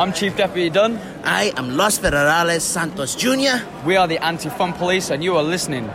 [0.00, 0.96] I'm Chief Deputy Dunn.
[1.24, 3.66] I am Los Federales Santos Jr.
[3.84, 5.90] We are the Anti Fun Police, and you are listening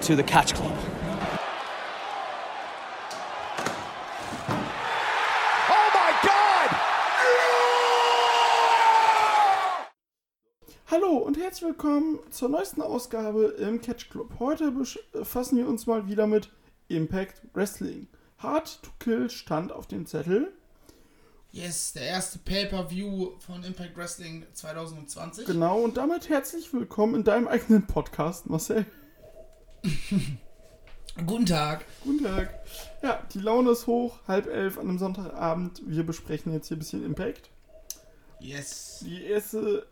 [0.00, 0.76] to the Catch Club.
[5.70, 6.70] Oh my God!
[10.90, 14.32] Hallo und herzlich willkommen zur neuesten Ausgabe im Catch Club.
[14.40, 14.72] Heute
[15.12, 16.50] befassen wir uns mal wieder mit
[16.88, 18.08] Impact Wrestling.
[18.38, 20.52] Hard to Kill stand auf dem Zettel.
[21.54, 25.46] Yes, der erste Pay-Per-View von Impact Wrestling 2020.
[25.46, 28.84] Genau, und damit herzlich willkommen in deinem eigenen Podcast, Marcel.
[31.24, 31.84] Guten Tag.
[32.02, 32.58] Guten Tag.
[33.04, 35.80] Ja, die Laune ist hoch, halb elf an einem Sonntagabend.
[35.86, 37.50] Wir besprechen jetzt hier ein bisschen Impact.
[38.40, 39.04] Yes.
[39.06, 39.86] Die erste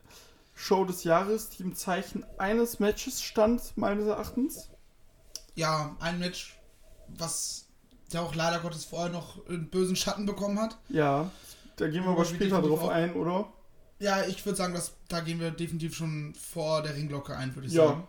[0.56, 4.68] Show des Jahres, die im Zeichen eines Matches stand, meines Erachtens.
[5.54, 6.58] Ja, ein Match,
[7.06, 7.66] was
[8.12, 10.76] der auch leider Gottes vorher noch einen bösen Schatten bekommen hat.
[10.88, 11.30] Ja,
[11.76, 13.52] da gehen wir aber später drauf ein, oder?
[13.98, 17.68] Ja, ich würde sagen, dass, da gehen wir definitiv schon vor der Ringglocke ein, würde
[17.68, 17.86] ich Ja.
[17.88, 18.04] sagen.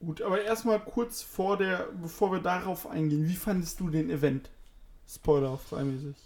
[0.00, 4.50] Gut, aber erstmal kurz vor der, bevor wir darauf eingehen, wie fandest du den Event?
[5.08, 6.16] Spoiler freimäßig.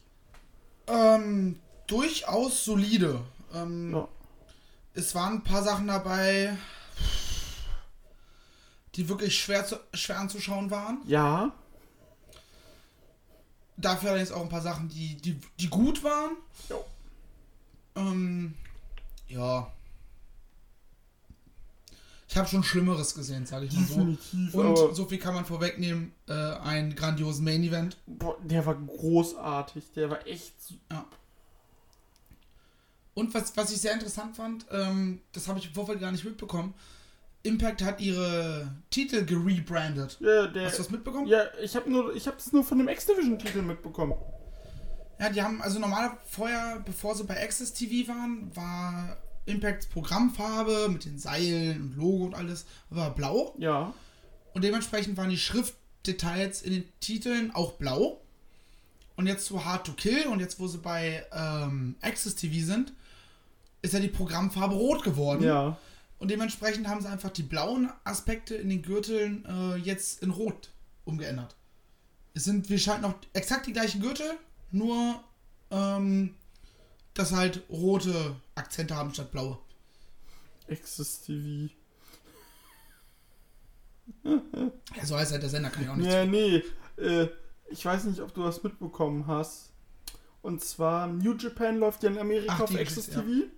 [0.88, 3.20] Ähm, durchaus solide.
[3.55, 4.08] Ähm, Ja.
[4.94, 6.56] Es waren ein paar Sachen dabei,
[8.96, 10.98] die wirklich schwer, zu, schwer anzuschauen waren.
[11.06, 11.52] Ja,
[13.81, 16.36] Dafür allerdings auch ein paar Sachen, die, die, die gut waren.
[16.69, 16.84] Jo.
[17.97, 18.55] Ähm,
[19.28, 19.73] ja.
[22.28, 23.95] Ich habe schon Schlimmeres gesehen, sage ich mal so.
[23.95, 24.55] definitiv.
[24.55, 27.97] Und so viel kann man vorwegnehmen, äh, einen grandiosen Main Event.
[28.06, 29.84] boah, der war großartig.
[29.97, 30.55] Der war echt.
[30.92, 31.05] Ja.
[33.14, 36.25] Und was, was ich sehr interessant fand, ähm, das habe ich im Vorfeld gar nicht
[36.25, 36.73] mitbekommen.
[37.42, 40.19] Impact hat ihre Titel gerebrandet.
[40.20, 41.27] Ja, der, Hast du das mitbekommen?
[41.27, 44.14] ja, ich habe nur, ich habe es nur von dem X-Division-Titel mitbekommen.
[45.19, 50.88] Ja, die haben also normal vorher, bevor sie bei Access TV waren, war Impacts Programmfarbe
[50.91, 53.92] mit den Seilen und Logo und alles war blau Ja,
[54.55, 58.20] und dementsprechend waren die Schriftdetails in den Titeln auch blau.
[59.17, 62.92] Und jetzt zu Hard to Kill und jetzt wo sie bei ähm, Access TV sind,
[63.83, 65.45] ist ja die Programmfarbe rot geworden.
[65.45, 65.78] ja.
[66.20, 70.70] Und dementsprechend haben sie einfach die blauen Aspekte in den Gürteln äh, jetzt in rot
[71.07, 71.57] umgeändert.
[72.35, 74.31] Es sind, wir scheinen noch exakt die gleichen Gürtel,
[74.70, 75.25] nur
[75.70, 76.35] ähm,
[77.14, 79.58] dass halt rote Akzente haben statt blaue.
[80.69, 81.73] Access TV.
[84.23, 86.07] Ja, so heißt halt der Sender, kann ich auch nicht.
[86.07, 86.63] Ja, nee.
[86.98, 87.29] Äh,
[87.70, 89.73] ich weiß nicht, ob du das mitbekommen hast.
[90.42, 93.51] Und zwar, New Japan läuft ja in Amerika Ach, auf Access Geschichte, TV.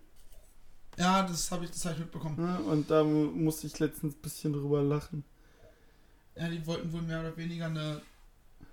[0.99, 2.37] Ja, das habe ich, das hab ich mitbekommen.
[2.39, 5.25] Ja, und da musste ich letztens ein bisschen drüber lachen.
[6.37, 8.03] Ja, die wollten wohl mehr oder weniger eine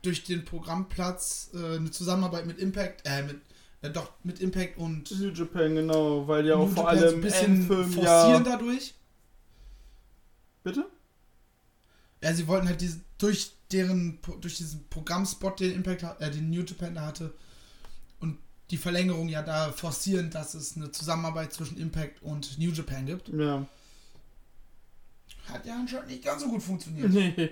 [0.02, 3.42] durch den Programmplatz äh, eine Zusammenarbeit mit Impact, äh, mit,
[3.82, 7.16] äh, doch, mit Impact und New Japan, genau, weil ja auch New vor Japan allem
[7.16, 8.40] ein bisschen Anthem forcieren ja.
[8.40, 8.94] dadurch.
[10.64, 10.86] Bitte?
[12.24, 16.50] Ja, sie wollten halt diese, durch deren, durch diesen Programmspot, den Impact, hat- äh, den
[16.50, 17.34] New Japan da hatte
[18.72, 23.30] die Verlängerung ja da forcieren, dass es eine Zusammenarbeit zwischen Impact und New Japan gibt.
[23.30, 23.66] Ja.
[25.48, 27.10] Hat ja anscheinend nicht ganz so gut funktioniert.
[27.10, 27.52] Nee.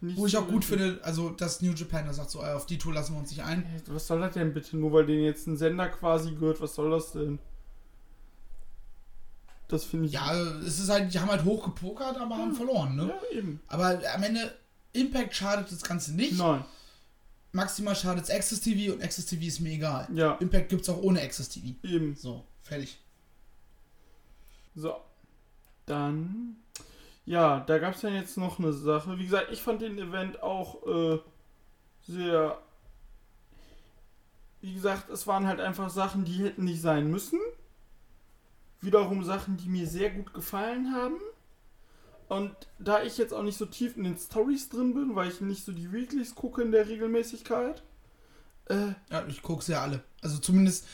[0.00, 2.92] Wo ich auch gut finde, also dass New Japan da sagt, so, auf die Tour
[2.92, 3.64] lassen wir uns nicht ein.
[3.86, 4.76] Was soll das denn bitte?
[4.76, 7.38] Nur weil denen jetzt ein Sender quasi gehört, was soll das denn?
[9.68, 10.12] Das finde ich.
[10.12, 13.08] Ja, es ist halt, die haben halt hoch gepokert, aber haben verloren, ne?
[13.08, 13.60] ja, eben.
[13.68, 14.54] Aber am Ende,
[14.92, 16.36] Impact schadet das Ganze nicht.
[16.36, 16.64] Nein.
[17.54, 20.08] Maximal schadet es Access TV und Access TV ist mir egal.
[20.12, 21.68] Ja, Impact gibt's auch ohne Access TV.
[21.84, 22.16] eben.
[22.16, 22.98] So, fertig.
[24.74, 24.96] So.
[25.86, 26.56] Dann.
[27.24, 29.18] Ja, da gab es ja jetzt noch eine Sache.
[29.18, 31.20] Wie gesagt, ich fand den Event auch äh,
[32.02, 32.58] sehr.
[34.60, 37.38] Wie gesagt, es waren halt einfach Sachen, die hätten nicht sein müssen.
[38.80, 41.18] Wiederum Sachen, die mir sehr gut gefallen haben.
[42.34, 45.40] Und da ich jetzt auch nicht so tief in den Stories drin bin, weil ich
[45.40, 47.82] nicht so die Weeklies gucke in der Regelmäßigkeit,
[48.68, 50.02] äh, Ja, ich gucke ja alle.
[50.22, 50.86] Also zumindest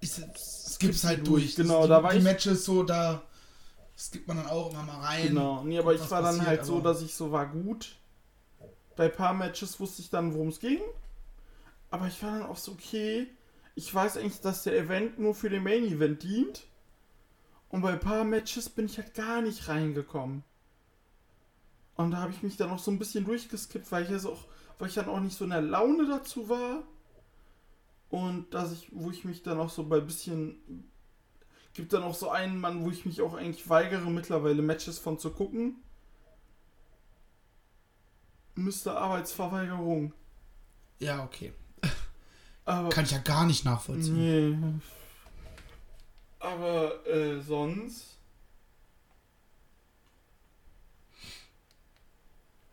[0.00, 1.56] ich skipp's halt durch.
[1.56, 3.22] Genau, die, da war die ich- Matches so, da
[3.98, 5.28] skippt man dann auch immer mal rein.
[5.28, 7.96] Genau, nee, aber ich war dann passiert, halt so, aber- dass ich so war gut.
[8.96, 10.80] Bei ein paar Matches wusste ich dann, worum es ging.
[11.90, 13.26] Aber ich war dann auch so, okay,
[13.74, 16.64] ich weiß eigentlich, dass der Event nur für den Main Event dient.
[17.68, 20.42] Und bei ein paar Matches bin ich halt gar nicht reingekommen.
[21.96, 24.32] Und da habe ich mich dann auch so ein bisschen durchgeskippt, weil ich ja so
[24.32, 24.44] auch,
[24.78, 26.84] weil ich dann auch nicht so in der Laune dazu war.
[28.08, 30.88] Und dass ich, wo ich mich dann auch so bei ein bisschen
[31.78, 35.16] Gibt dann auch so einen Mann, wo ich mich auch eigentlich weigere, mittlerweile Matches von
[35.16, 35.76] zu gucken.
[38.56, 40.12] Müsste Arbeitsverweigerung.
[40.98, 41.52] Ja, okay.
[42.64, 42.88] Aber.
[42.88, 44.16] Kann ich ja gar nicht nachvollziehen.
[44.60, 44.80] Nee.
[46.52, 48.16] Aber äh, sonst.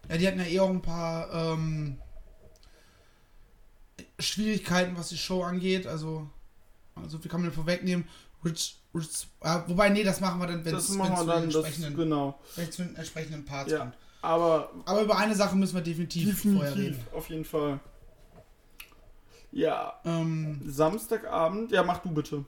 [0.09, 1.97] Ja, die hatten ja eh auch ein paar ähm,
[4.19, 5.87] Schwierigkeiten, was die Show angeht.
[5.87, 6.29] Also,
[6.95, 8.07] also viel kann man vorwegnehmen.
[8.43, 12.39] Rich, Rich, äh, wobei, nee, das machen wir dann, wenn es zu den entsprechenden, genau.
[12.55, 13.79] den entsprechenden Parts Ja.
[13.79, 13.95] kommt.
[14.21, 17.07] Aber Aber über eine Sache müssen wir definitiv, vorher definitiv, reden.
[17.15, 17.79] auf jeden Fall.
[19.51, 22.43] Ja, Ähm, Samstagabend, ja, mach du bitte.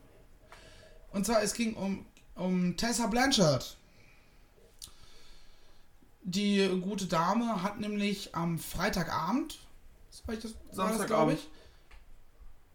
[1.11, 2.05] Und zwar, es ging um,
[2.35, 3.77] um Tessa Blanchard.
[6.23, 9.59] Die gute Dame hat nämlich am Freitagabend,
[10.11, 11.39] ich das, war das glaube Samstagabend.
[11.39, 11.47] ich,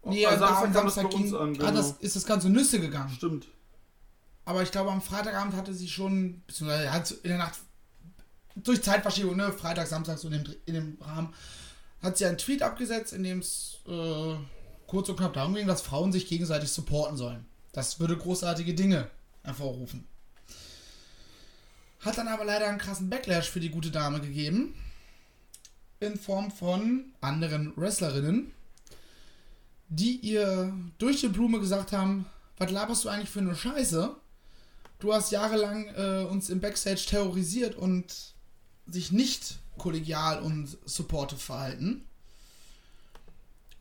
[0.05, 1.71] Nee, da Samstag Samstag uns ging, an, ah, genau.
[1.71, 3.13] das, ist das Ganze Nüsse gegangen.
[3.15, 3.47] Stimmt.
[4.45, 7.59] Aber ich glaube, am Freitagabend hatte sie schon, beziehungsweise hat sie in der Nacht,
[8.55, 11.33] durch Zeitverschiebung, ne, Freitag, Samstag, so in dem, in dem Rahmen,
[12.01, 14.35] hat sie einen Tweet abgesetzt, in dem es äh,
[14.87, 17.45] kurz und knapp darum ging, dass Frauen sich gegenseitig supporten sollen.
[17.73, 19.09] Das würde großartige Dinge
[19.43, 20.07] hervorrufen.
[21.99, 24.75] Hat dann aber leider einen krassen Backlash für die gute Dame gegeben.
[25.99, 28.51] In Form von anderen Wrestlerinnen,
[29.89, 32.25] die ihr durch die Blume gesagt haben,
[32.57, 34.15] was laberst du eigentlich für eine Scheiße?
[34.99, 38.33] Du hast jahrelang äh, uns im Backstage terrorisiert und
[38.85, 42.05] sich nicht kollegial und supportive verhalten.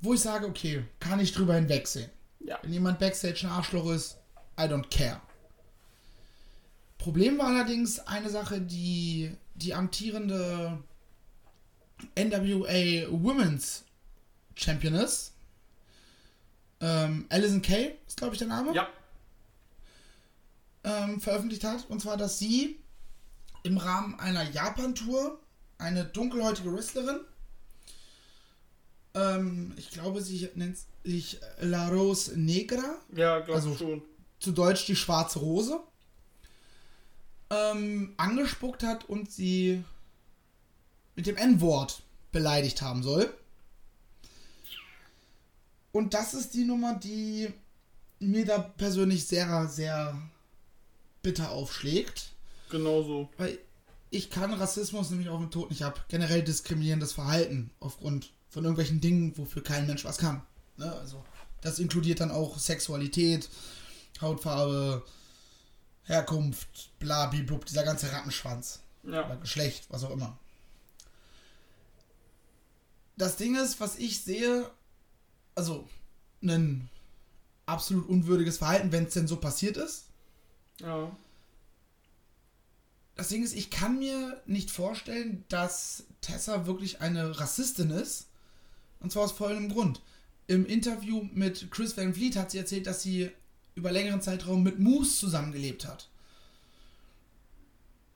[0.00, 2.10] Wo ich sage, okay, kann ich drüber hinwegsehen.
[2.44, 2.58] Ja.
[2.62, 4.16] Wenn jemand Backstage ein Arschloch ist,
[4.58, 5.20] I don't care.
[6.98, 10.78] Problem war allerdings eine Sache, die die amtierende
[12.16, 13.84] NWA Women's
[14.56, 15.32] Championess,
[16.80, 18.88] ähm, Alison Kay, ist glaube ich der Name, Ja.
[20.84, 21.88] ähm, veröffentlicht hat.
[21.88, 22.78] Und zwar, dass sie
[23.62, 25.38] im Rahmen einer Japan-Tour
[25.78, 27.20] eine dunkelhäutige Wrestlerin,
[29.14, 34.02] ähm, ich glaube, sie nennt sich La Rose Negra, Ja, glaub Also- schon.
[34.40, 35.80] zu Deutsch die schwarze Rose,
[37.50, 39.84] ähm, angespuckt hat und sie
[41.14, 43.32] mit dem N-Wort beleidigt haben soll.
[45.92, 47.52] Und das ist die Nummer, die
[48.18, 50.16] mir da persönlich sehr, sehr
[51.22, 52.30] bitter aufschlägt.
[52.70, 53.28] Genauso.
[53.36, 53.58] Weil
[54.10, 56.06] ich kann Rassismus nämlich auf den Tod nicht ab.
[56.08, 60.42] Generell diskriminierendes Verhalten aufgrund von irgendwelchen Dingen, wofür kein Mensch was kann.
[60.76, 60.92] Ne?
[60.92, 61.24] Also,
[61.62, 63.48] das inkludiert dann auch Sexualität,
[64.20, 65.02] Hautfarbe,
[66.04, 68.80] Herkunft, bla, blub, dieser ganze Rattenschwanz.
[69.04, 69.34] Oder Ja.
[69.36, 70.38] Geschlecht, was auch immer.
[73.16, 74.70] Das Ding ist, was ich sehe,
[75.54, 75.88] also
[76.42, 76.90] ein
[77.64, 80.04] absolut unwürdiges Verhalten, wenn es denn so passiert ist.
[80.80, 81.10] Ja.
[83.14, 88.26] Das Ding ist, ich kann mir nicht vorstellen, dass Tessa wirklich eine Rassistin ist.
[89.02, 90.00] Und zwar aus folgendem Grund.
[90.46, 93.30] Im Interview mit Chris Van Vliet hat sie erzählt, dass sie
[93.74, 96.08] über längeren Zeitraum mit Moose zusammengelebt hat.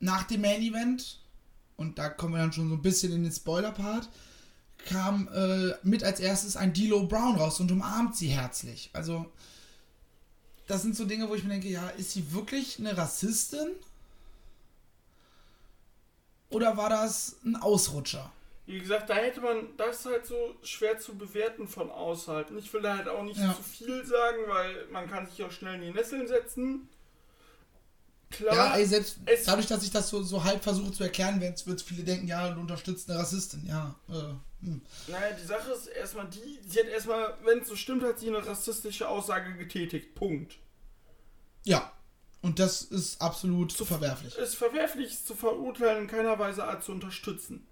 [0.01, 1.21] Nach dem Main Event,
[1.77, 4.09] und da kommen wir dann schon so ein bisschen in den Spoiler-Part,
[4.85, 8.91] kam äh, mit als erstes ein D'Lo Brown raus und umarmt sie herzlich.
[8.93, 9.27] Also,
[10.67, 13.69] das sind so Dinge, wo ich mir denke, ja, ist sie wirklich eine Rassistin?
[16.51, 18.31] Oder war das ein Ausrutscher?
[18.67, 22.51] Wie gesagt, da hätte man das halt so schwer zu bewerten von außerhalb.
[22.59, 23.55] Ich will da halt auch nicht Ja.
[23.55, 26.89] zu viel sagen, weil man kann sich auch schnell in die Nesseln setzen.
[28.31, 31.65] Klar, Ja, ey, selbst dadurch, dass ich das so, so halb versuche zu erklären, wird
[31.65, 33.65] es viele denken, ja, du unterstützt eine Rassistin.
[33.67, 34.83] Ja, äh, hm.
[35.07, 38.27] naja, die Sache ist erstmal die, sie hat erstmal, wenn es so stimmt, hat sie
[38.29, 40.15] eine rassistische Aussage getätigt.
[40.15, 40.59] Punkt.
[41.65, 41.93] ja.
[42.43, 44.37] Und das ist absolut verwerflich.
[44.37, 47.67] Es ist verwerflich es zu verurteilen, in keiner Weise Art zu unterstützen.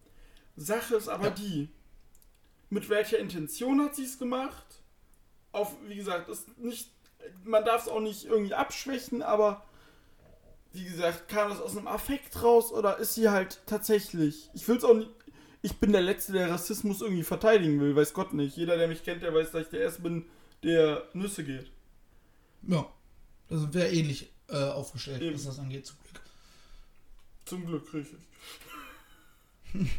[0.56, 1.30] Sache ist aber Ja.
[1.30, 1.68] die,
[2.70, 4.64] mit welcher Intention hat sie es gemacht?
[5.52, 6.90] Auf, wie gesagt, ist nicht,
[7.44, 9.64] man darf es auch nicht irgendwie abschwächen, aber
[10.72, 14.50] wie gesagt, kam das aus einem Affekt raus oder ist sie halt tatsächlich?
[14.54, 15.10] Ich will es auch nicht.
[15.62, 18.56] Ich bin der Letzte, der Rassismus irgendwie verteidigen will, weiß Gott nicht.
[18.56, 20.26] Jeder, der mich kennt, der weiß, dass ich der Erste bin,
[20.62, 21.70] der Nüsse geht.
[22.66, 22.90] Ja.
[23.48, 25.34] Da sind wir ähnlich äh, aufgestellt, Eben.
[25.34, 26.22] was das angeht, zum Glück.
[27.46, 28.18] Zum Glück, richtig.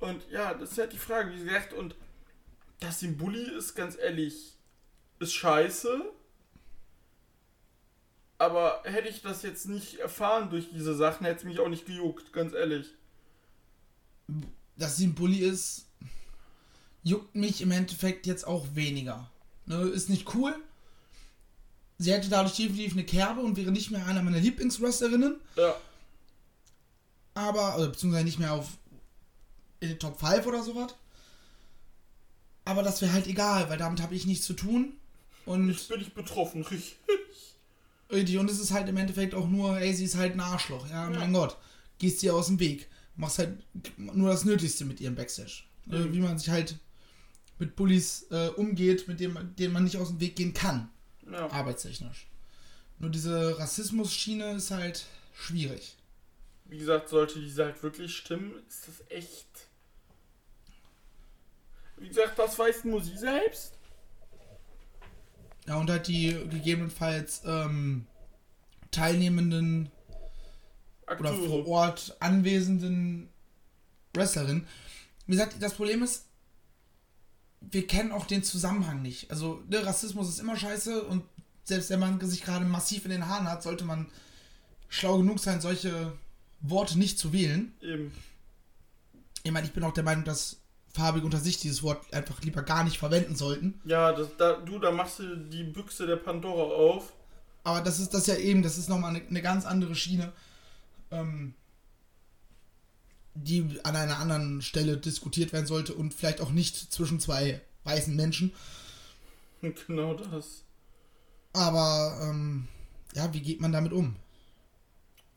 [0.00, 1.94] und ja, das ist halt die Frage, wie gesagt, und
[2.80, 4.54] dass sie ein Bully ist, ganz ehrlich,
[5.18, 6.02] ist scheiße.
[8.38, 11.86] Aber hätte ich das jetzt nicht erfahren durch diese Sachen, hätte es mich auch nicht
[11.86, 12.86] gejuckt, ganz ehrlich.
[14.76, 15.86] Dass sie ein Bully ist,
[17.02, 19.28] juckt mich im Endeffekt jetzt auch weniger.
[19.66, 20.54] Ne, ist nicht cool.
[21.98, 25.40] Sie hätte dadurch definitiv eine Kerbe und wäre nicht mehr einer meiner Lieblingswrestlerinnen.
[25.56, 25.74] Ja,
[27.38, 28.66] aber, oder beziehungsweise nicht mehr auf
[29.80, 30.94] in den Top 5 oder sowas.
[32.64, 34.94] Aber das wäre halt egal, weil damit habe ich nichts zu tun.
[35.46, 36.96] Und ich bin nicht betroffen, richtig.
[38.10, 40.88] Richtig, und es ist halt im Endeffekt auch nur, ey, sie ist halt ein Arschloch,
[40.88, 41.56] ja, mein Gott.
[41.98, 42.88] Gehst dir aus dem Weg.
[43.16, 43.58] Machst halt
[43.96, 45.62] nur das Nötigste mit ihrem Backstage.
[45.90, 46.76] Äh, wie man sich halt
[47.58, 50.88] mit Bullies äh, umgeht, mit dem, denen man nicht aus dem Weg gehen kann,
[51.30, 51.50] Ja.
[51.50, 52.28] arbeitstechnisch.
[52.98, 55.96] Nur diese Rassismus-Schiene ist halt schwierig.
[56.66, 59.47] Wie gesagt, sollte diese halt wirklich stimmen, ist das echt.
[62.00, 63.74] Wie gesagt, das weiß nur sie selbst.
[65.66, 68.06] Ja, und halt die gegebenenfalls ähm,
[68.90, 69.90] teilnehmenden
[71.06, 71.66] oder vor Akteure.
[71.66, 73.28] Ort anwesenden
[74.14, 74.66] Wrestlerin.
[75.26, 76.24] Wie gesagt, das Problem ist,
[77.60, 79.30] wir kennen auch den Zusammenhang nicht.
[79.30, 81.24] Also, ne, Rassismus ist immer scheiße und
[81.64, 84.10] selbst wenn man sich gerade massiv in den Haaren hat, sollte man
[84.88, 86.12] schlau genug sein, solche
[86.60, 87.74] Worte nicht zu wählen.
[87.82, 88.12] Eben.
[89.42, 90.56] Ich meine, ich bin auch der Meinung, dass
[90.98, 93.80] farbig unter sich dieses Wort einfach lieber gar nicht verwenden sollten.
[93.84, 97.12] Ja, das, da, du, da machst du die Büchse der Pandora auf.
[97.64, 100.32] Aber das ist das ja eben, das ist nochmal eine, eine ganz andere Schiene,
[101.10, 101.54] ähm,
[103.34, 108.14] die an einer anderen Stelle diskutiert werden sollte und vielleicht auch nicht zwischen zwei weißen
[108.14, 108.52] Menschen.
[109.88, 110.62] Genau das.
[111.52, 112.68] Aber ähm,
[113.16, 114.14] ja, wie geht man damit um?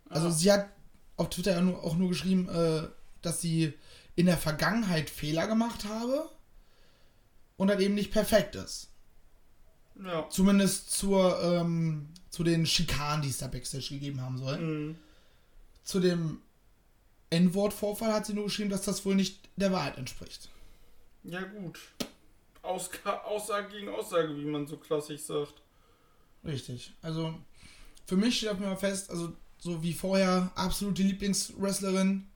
[0.09, 0.31] Also Ah.
[0.31, 0.69] sie hat
[1.17, 2.83] auf Twitter ja nur, auch nur geschrieben, äh,
[3.23, 3.73] dass sie
[4.15, 6.29] in der Vergangenheit Fehler gemacht habe
[7.57, 8.89] und dann eben nicht perfekt ist.
[10.03, 10.27] Ja.
[10.29, 14.57] Zumindest zur, ähm, zu den Schikanen, die es da Backstage gegeben haben soll.
[14.57, 14.97] Mhm.
[15.83, 16.41] Zu dem
[17.29, 20.49] N-Wort-Vorfall hat sie nur geschrieben, dass das wohl nicht der Wahrheit entspricht.
[21.23, 21.79] Ja, gut.
[22.61, 25.53] Auska Aussage gegen Aussage, wie man so klassisch sagt.
[26.43, 26.93] Richtig.
[27.01, 27.35] Also,
[28.05, 32.27] für mich steht auf Fall fest, also so wie vorher, absolute Lieblingswrestlerin.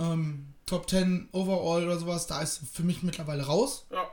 [0.00, 3.86] Ähm, Top 10 Overall oder sowas, da ist für mich mittlerweile raus.
[3.90, 4.08] Ja.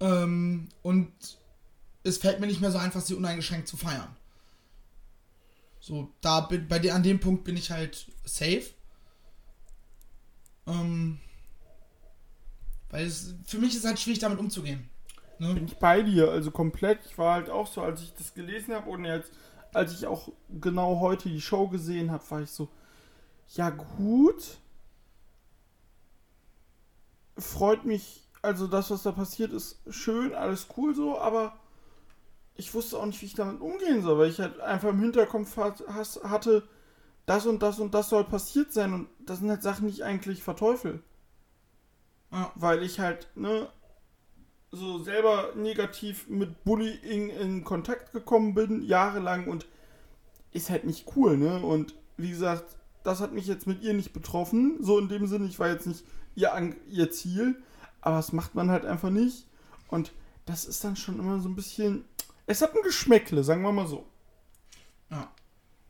[0.00, 1.10] Ähm, und
[2.04, 4.14] es fällt mir nicht mehr so einfach, sie uneingeschränkt zu feiern.
[5.80, 8.64] So, da bin, bei der, an dem Punkt bin ich halt safe.
[10.66, 11.18] Ähm,
[12.90, 14.88] weil es, für mich ist halt schwierig, damit umzugehen.
[15.38, 15.54] Ne?
[15.54, 17.00] Bin ich bei dir, also komplett.
[17.06, 19.32] Ich war halt auch so, als ich das gelesen habe und jetzt,
[19.72, 20.28] als ich auch
[20.60, 22.68] genau heute die Show gesehen habe, war ich so,
[23.54, 24.58] ja gut.
[27.36, 31.56] Freut mich, also das, was da passiert ist, schön, alles cool so, aber
[32.56, 35.56] ich wusste auch nicht, wie ich damit umgehen soll, weil ich halt einfach im Hinterkopf
[35.56, 35.84] hat,
[36.24, 36.68] hatte,
[37.26, 40.04] das und das und das soll passiert sein und das sind halt Sachen, die ich
[40.04, 41.02] eigentlich verteufel.
[42.32, 42.50] Ja.
[42.56, 43.68] Weil ich halt, ne,
[44.70, 49.66] so selber negativ mit Bullying in Kontakt gekommen bin, jahrelang und
[50.52, 51.60] ist halt nicht cool, ne?
[51.60, 52.77] Und wie gesagt,
[53.08, 55.86] das hat mich jetzt mit ihr nicht betroffen, so in dem Sinne, ich war jetzt
[55.86, 56.50] nicht ihr,
[56.88, 57.56] ihr Ziel,
[58.00, 59.46] aber das macht man halt einfach nicht
[59.88, 60.12] und
[60.46, 62.04] das ist dann schon immer so ein bisschen,
[62.46, 64.06] es hat ein Geschmäckle, sagen wir mal so.
[65.10, 65.30] Ja.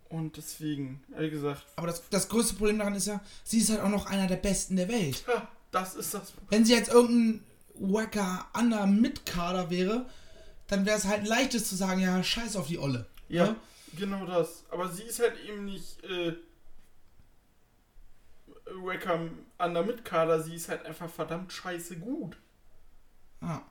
[0.09, 3.81] Und deswegen, wie gesagt, Aber das, das größte Problem daran ist ja, sie ist halt
[3.83, 5.23] auch noch einer der Besten der Welt.
[5.29, 6.33] ja, das ist das.
[6.49, 7.45] Wenn sie jetzt irgendein
[7.75, 10.07] wacker Under Mitkader wäre,
[10.67, 13.07] dann wäre es halt leichtes zu sagen, ja, scheiß auf die Olle.
[13.29, 13.57] Ja, Ne?
[13.99, 14.65] genau das.
[14.71, 16.35] Aber sie ist halt eben nicht äh,
[18.83, 22.37] Wacker an der Mitkader, sie ist halt einfach verdammt scheiße gut.
[23.41, 23.65] Ja.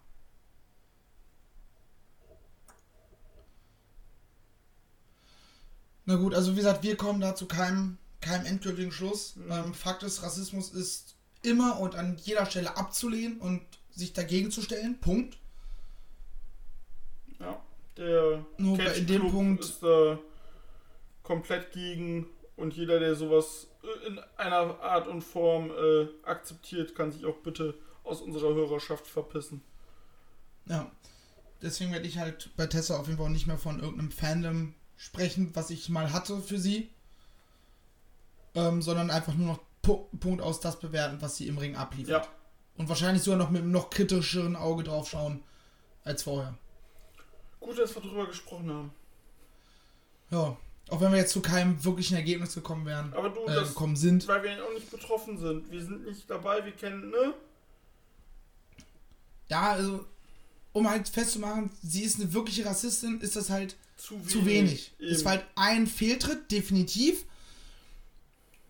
[6.05, 9.35] Na gut, also wie gesagt, wir kommen da zu keinem, keinem endgültigen Schluss.
[9.49, 13.61] Ähm, Fakt ist, Rassismus ist immer und an jeder Stelle abzulehnen und
[13.91, 14.99] sich dagegen zu stellen.
[14.99, 15.37] Punkt.
[17.39, 17.61] Ja,
[17.97, 20.17] der Nur Catch in dem Club Punkt- ist da
[21.23, 22.25] komplett gegen
[22.57, 27.37] und jeder, der sowas äh, in einer Art und Form äh, akzeptiert, kann sich auch
[27.37, 29.61] bitte aus unserer Hörerschaft verpissen.
[30.65, 30.91] Ja.
[31.61, 35.51] Deswegen werde ich halt bei Tessa auf jeden Fall nicht mehr von irgendeinem Fandom sprechen,
[35.55, 36.89] was ich mal hatte für sie.
[38.55, 42.25] Ähm, sondern einfach nur noch Pu Punkt aus das bewerten, was sie im Ring abliefert.
[42.25, 42.31] Ja,
[42.77, 45.43] Und wahrscheinlich sogar noch mit einem noch kritischeren Auge drauf schauen
[46.03, 46.57] als vorher.
[47.59, 48.93] gut, dass wir drüber gesprochen haben.
[50.31, 50.57] Ja.
[50.89, 53.95] Auch wenn wir jetzt zu keinem wirklichen Ergebnis gekommen wären, Aber du, äh, das, gekommen
[53.97, 54.27] sind.
[54.27, 55.69] weil wir auch nicht betroffen sind.
[55.69, 57.33] Wir sind nicht dabei, wir kennen, ne?
[59.49, 60.05] Ja, also,
[60.73, 64.31] um halt festzumachen, sie ist eine wirkliche Rassistin, ist das halt Zu wenig.
[64.31, 64.93] zu wenig.
[64.99, 67.25] Es war halt ein Fehltritt, definitiv.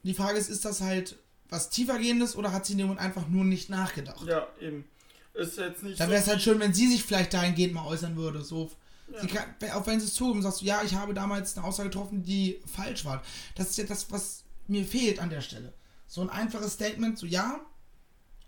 [0.04, 1.18] Die Frage ist, ist das halt
[1.50, 4.26] was tiefergehendes oder hat sie in dem Moment einfach nur nicht nachgedacht?
[4.28, 4.86] Ja, eben.
[5.34, 7.74] Ist jetzt nicht Dann so wäre es halt wie- schön, wenn sie sich vielleicht dahingehend
[7.74, 8.42] mal äußern würde.
[8.44, 8.72] So,
[9.12, 9.26] Ja.
[9.26, 12.24] kann, auch wenn sie es zugeben, sagst du, ja, ich habe damals eine Aussage getroffen,
[12.24, 13.24] die falsch war.
[13.56, 15.74] Das ist ja das, was mir fehlt an der Stelle.
[16.08, 17.60] So ein einfaches Statement, so ja,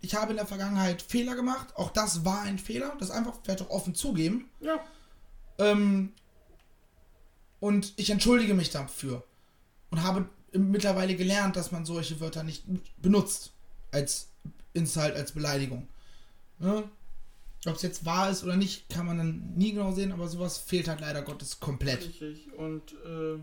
[0.01, 3.61] ich habe in der Vergangenheit Fehler gemacht, auch das war ein Fehler, das einfach vielleicht
[3.61, 4.49] auch offen zugeben.
[4.61, 4.79] Ja,
[5.57, 6.13] Ähm,
[7.59, 9.23] Und ich entschuldige mich dafür.
[9.91, 12.63] Und habe mittlerweile gelernt, dass man solche Wörter nicht
[13.01, 13.51] benutzt.
[13.91, 14.29] Als
[14.73, 15.87] Insult, als Beleidigung.
[16.59, 16.83] Ne?
[17.67, 20.57] Ob es jetzt wahr ist oder nicht, kann man dann nie genau sehen, aber sowas
[20.57, 22.05] fehlt halt leider Gottes komplett.
[22.07, 22.53] Richtig.
[22.53, 23.39] Und äh,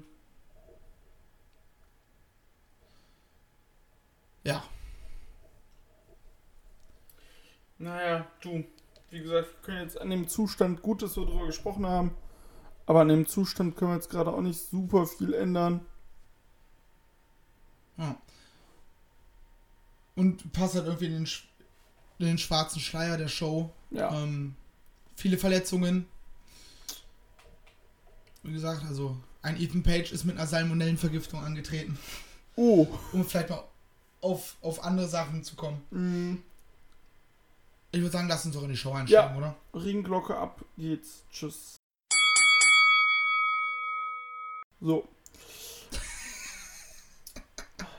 [4.45, 4.63] Ja.
[7.79, 8.65] naja, du.
[9.11, 12.11] Wie gesagt, wir können jetzt an dem Zustand, gut, dass wir darüber gesprochen haben,
[12.87, 15.85] aber an dem Zustand können wir jetzt gerade auch nicht super viel ändern.
[17.99, 18.17] ja.
[20.17, 21.45] Und passt halt irgendwie in den, sch-
[22.19, 23.71] den schwarzen Schleier der Show.
[23.91, 24.11] Ja.
[24.23, 24.55] Ähm,
[25.17, 26.07] viele Verletzungen.
[28.43, 31.99] Wie gesagt, also ein Ethan Page ist mit einer Salmonellenvergiftung angetreten,
[32.57, 32.87] Oh.
[33.13, 33.65] um vielleicht mal
[34.21, 35.83] auf, auf andere Sachen zu kommen.
[35.91, 36.37] Mm,
[37.93, 39.37] Ich würde sagen, lass uns doch in die Show einsteigen, Ja.
[39.37, 39.57] oder?
[39.75, 41.25] Ringglocke ab geht's.
[41.31, 41.77] Tschüss.
[44.81, 45.07] So.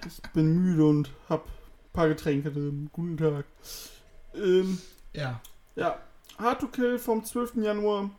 [0.06, 2.90] Ich bin müde und hab ein paar Getränke drin.
[2.94, 3.46] Guten Tag.
[4.38, 4.82] Ähm,
[5.14, 5.42] Ja.
[5.76, 6.00] ja.
[6.38, 7.56] Hard to Kill vom 12.
[7.58, 8.10] Januar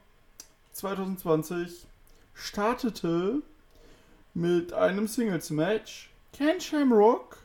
[0.72, 1.86] 2020
[2.34, 3.42] startete
[4.34, 6.10] mit einem Singles-Match.
[6.32, 7.38] Ken Shamrock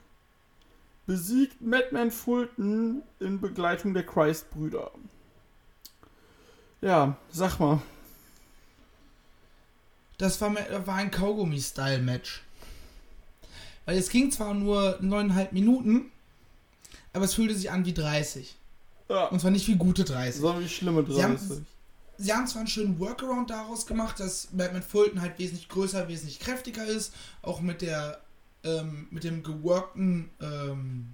[1.05, 4.91] besiegt Madman Fulton in Begleitung der Christ-Brüder.
[6.81, 7.81] Ja, sag mal.
[10.17, 12.43] Das war, war ein Kaugummi-Style-Match.
[13.85, 16.11] Weil es ging zwar nur neuneinhalb Minuten,
[17.11, 18.55] aber es fühlte sich an wie 30.
[19.09, 20.41] Ja, Und zwar nicht wie gute 30.
[20.41, 21.63] so wie schlimme Sie haben- 30.
[22.17, 26.39] Sie haben zwar einen schönen Workaround daraus gemacht, dass Batman Fulton halt wesentlich größer, wesentlich
[26.39, 28.19] kräftiger ist, auch mit der
[28.63, 31.07] ähm, mit dem geworkten ähm,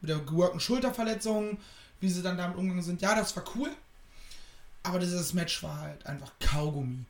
[0.00, 1.58] mit der geworkten Schulterverletzung,
[2.00, 3.02] wie sie dann damit umgegangen sind.
[3.02, 3.68] Ja, das war cool,
[4.84, 7.04] aber dieses Match war halt einfach Kaugummi.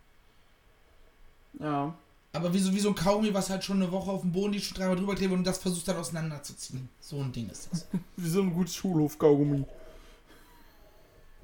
[1.60, 1.94] Ja.
[2.32, 4.52] Aber wie so, wie so ein Kaugummi, was halt schon eine Woche auf dem Boden
[4.52, 6.88] liegt, schon dreimal drüber klebt und das versucht dann auseinanderzuziehen.
[7.00, 7.86] So ein Ding ist das.
[8.16, 9.64] Wie so ein gutes Schulhof-Kaugummi.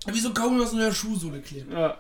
[0.06, 1.72] Wie so ein Kaugummi, was in der Schuhsohle klebt.
[1.72, 1.98] Ja.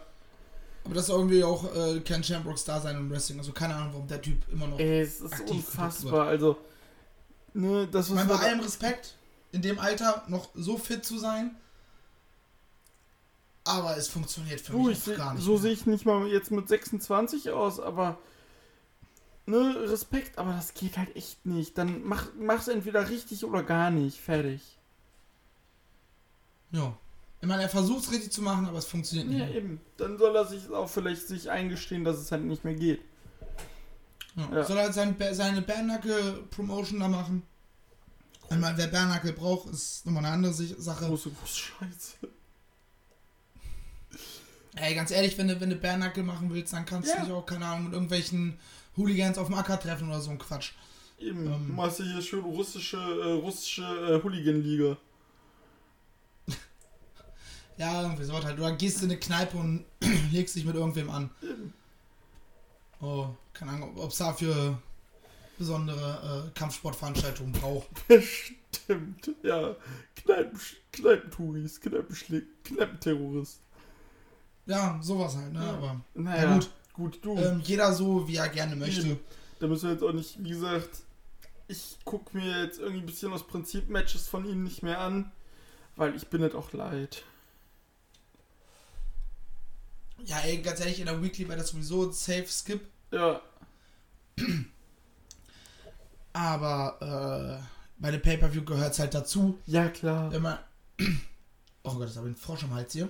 [0.84, 3.38] Aber das ist irgendwie auch äh, Ken Shamrocks Dasein im Wrestling.
[3.38, 4.78] Also keine Ahnung, warum der Typ immer noch.
[4.78, 6.26] Ey, es ist aktiv unfassbar.
[6.28, 6.58] Also,
[7.54, 9.14] ne, das Ich was meine, bei allem Respekt,
[9.52, 11.56] in dem Alter noch so fit zu sein.
[13.66, 15.42] Aber es funktioniert für Du, mich ich seh, gar nicht.
[15.42, 18.18] so sehe ich nicht mal jetzt mit 26 aus, aber
[19.46, 21.78] ne, Respekt, aber das geht halt echt nicht.
[21.78, 24.20] Dann mach, mach's entweder richtig oder gar nicht.
[24.20, 24.60] Fertig.
[26.72, 26.94] Ja.
[27.44, 29.38] Ich meine, er versucht es richtig zu machen, aber es funktioniert nicht.
[29.38, 29.78] Ja, eben.
[29.98, 33.02] Dann soll er sich auch vielleicht sich eingestehen, dass es halt nicht mehr geht.
[34.34, 34.48] Ja.
[34.50, 34.64] Ja.
[34.64, 37.42] Soll er halt sein, seine Bärnacke-Promotion da machen?
[38.48, 41.04] Ich meine, wer Bärnacke braucht, ist nochmal eine andere Sache.
[41.04, 42.28] Große, große Scheiße.
[44.76, 47.16] Ey, ganz ehrlich, wenn du, wenn du Bärnacke machen willst, dann kannst Ja.
[47.16, 48.58] du dich auch, keine Ahnung, mit irgendwelchen
[48.96, 50.72] Hooligans auf dem Acker treffen oder so ein Quatsch.
[51.18, 51.44] Eben.
[51.46, 51.66] Ähm.
[51.66, 54.96] du machst hier schön russische, äh, russische äh, Hooligan-Liga.
[57.76, 58.58] Ja, irgendwie so halt.
[58.58, 59.84] Oder gehst in eine Kneipe und
[60.32, 61.30] legst dich mit irgendwem an.
[63.00, 64.78] Oh, keine Ahnung, ob es dafür
[65.58, 67.88] besondere äh, Kampfsportveranstaltungen braucht.
[68.72, 69.30] Stimmt.
[69.42, 69.76] Ja.
[70.16, 70.58] Kneipen,
[70.92, 73.60] Kneipentouris, Kneipenschläg, Kneipenterrorist.
[74.66, 75.62] Ja, sowas halt, ne?
[75.64, 75.72] Ja.
[75.74, 76.70] Aber Naja, Ja, gut.
[76.94, 77.36] Gut, du.
[77.36, 79.18] ähm, jeder so, wie er gerne möchte.
[79.58, 81.02] Da müssen wir jetzt auch nicht, wie gesagt,
[81.66, 85.32] ich gucke mir jetzt irgendwie ein bisschen aus Prinzip Matches von ihm nicht mehr an,
[85.96, 87.24] weil ich bin nicht auch leid.
[90.24, 92.80] Ja, ey, ganz ehrlich, in der Weekly wäre das sowieso ein Safe Skip.
[93.10, 93.40] Ja,
[96.32, 97.64] Aber äh,
[97.98, 100.32] bei dem Pay-Per-View gehört es halt dazu, ja klar.
[100.32, 100.58] wenn man.
[101.84, 103.08] Oh Gott, das habe ich einen Frosch am Hals hier.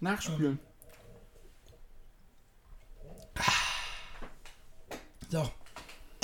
[0.00, 0.58] Nachspielen.
[5.30, 5.38] So.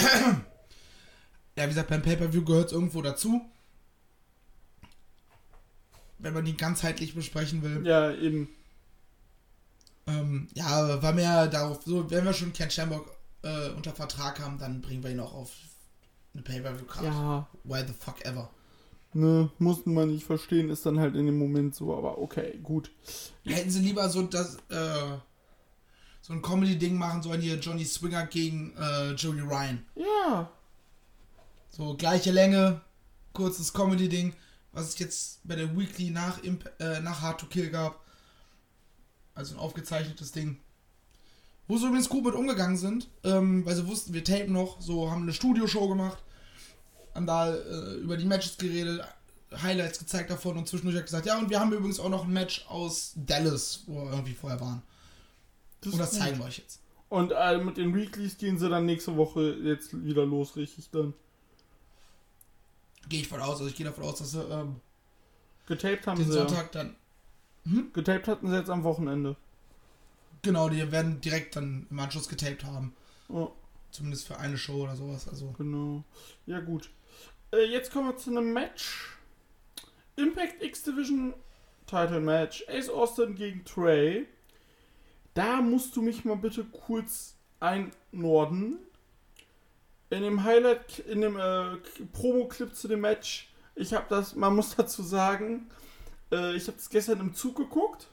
[1.57, 3.41] ja, wie gesagt, beim Pay-Per-View gehört es irgendwo dazu.
[6.19, 7.85] Wenn man ihn ganzheitlich besprechen will.
[7.85, 8.49] Ja, eben.
[10.21, 13.11] Ähm, ja, war mehr darauf, so, wenn wir schon Ken Shamrock
[13.43, 15.51] äh, unter Vertrag haben, dann bringen wir ihn auch auf
[16.35, 17.05] eine Pay-Per-View-Card.
[17.05, 18.51] Ja, Why the fuck ever.
[19.13, 22.91] ne, mussten man nicht verstehen, ist dann halt in dem Moment so, aber okay, gut.
[23.45, 25.19] Hätten sie lieber so das, äh,
[26.23, 29.85] so ein Comedy-Ding machen sollen, hier Johnny Swinger gegen äh, Joey Ryan.
[29.97, 30.51] Ja,
[31.71, 32.81] So gleiche Länge,
[33.33, 34.35] kurzes Comedy-Ding,
[34.73, 38.01] was es jetzt bei der Weekly nach, Imp äh, nach Hard to Kill gab.
[39.35, 40.59] Also ein aufgezeichnetes Ding.
[41.69, 45.11] Wo sie übrigens gut mit umgegangen sind, ähm, weil sie wussten, wir tapen noch, so
[45.11, 46.19] haben eine Studioshow gemacht,
[47.15, 49.03] haben da äh, über die Matches geredet,
[49.63, 52.33] Highlights gezeigt davon und zwischendurch hat gesagt, ja, und wir haben übrigens auch noch ein
[52.33, 54.83] Match aus Dallas, wo wir irgendwie vorher waren.
[55.83, 56.81] das Und das zeigen wir euch jetzt.
[57.09, 61.13] Und äh, mit den Weeklies gehen sie dann nächste Woche jetzt wieder los, richtig dann.
[63.09, 63.57] Gehe ich von aus.
[63.57, 64.77] Also ich gehe davon aus, dass sie ähm,
[65.67, 66.49] Getaped haben den sie ja.
[66.49, 66.73] Sonntag
[67.65, 67.93] dann.
[67.93, 69.37] Getaped hatten sie jetzt am Wochenende.
[70.43, 72.95] Genau, die werden direkt dann im Anschluss getaped haben.
[73.29, 73.53] Oh,
[73.93, 75.29] Zumindest für eine Show oder sowas.
[75.29, 75.55] Also.
[75.57, 76.03] genau.
[76.47, 76.91] Ja, gut.
[77.53, 79.17] Äh, jetzt kommen wir zu einem Match.
[80.17, 81.35] Impact X Division
[81.87, 82.65] Title Match.
[82.69, 84.27] Ace Austin gegen Trey.
[85.35, 88.79] Da musst du mich mal bitte kurz einnorden.
[90.11, 91.77] In dem Highlight, in dem äh,
[92.13, 95.71] Promo-Clip zu dem Match, ich habe das, man muss dazu sagen,
[96.33, 98.09] äh, ich habe es gestern im Zug geguckt.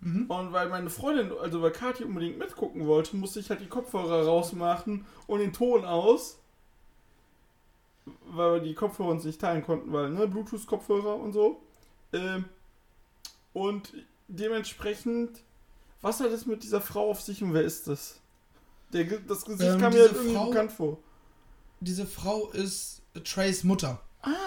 [0.00, 0.26] Mhm.
[0.30, 4.24] Und weil meine Freundin, also weil Kathi unbedingt mitgucken wollte, musste ich halt die Kopfhörer
[4.26, 6.38] rausmachen und den Ton aus.
[8.30, 11.60] Weil wir die Kopfhörer uns nicht teilen konnten, weil, ne, Bluetooth-Kopfhörer und so.
[12.12, 12.44] Ähm,
[13.52, 13.92] und
[14.28, 15.40] dementsprechend,
[16.00, 18.20] was hat es mit dieser Frau auf sich und wer ist das?
[18.92, 20.98] Der, das Gesicht Ähm, kam mir halt irgendwie Frau- bekannt vor.
[21.80, 24.00] Diese Frau ist Treys Mutter.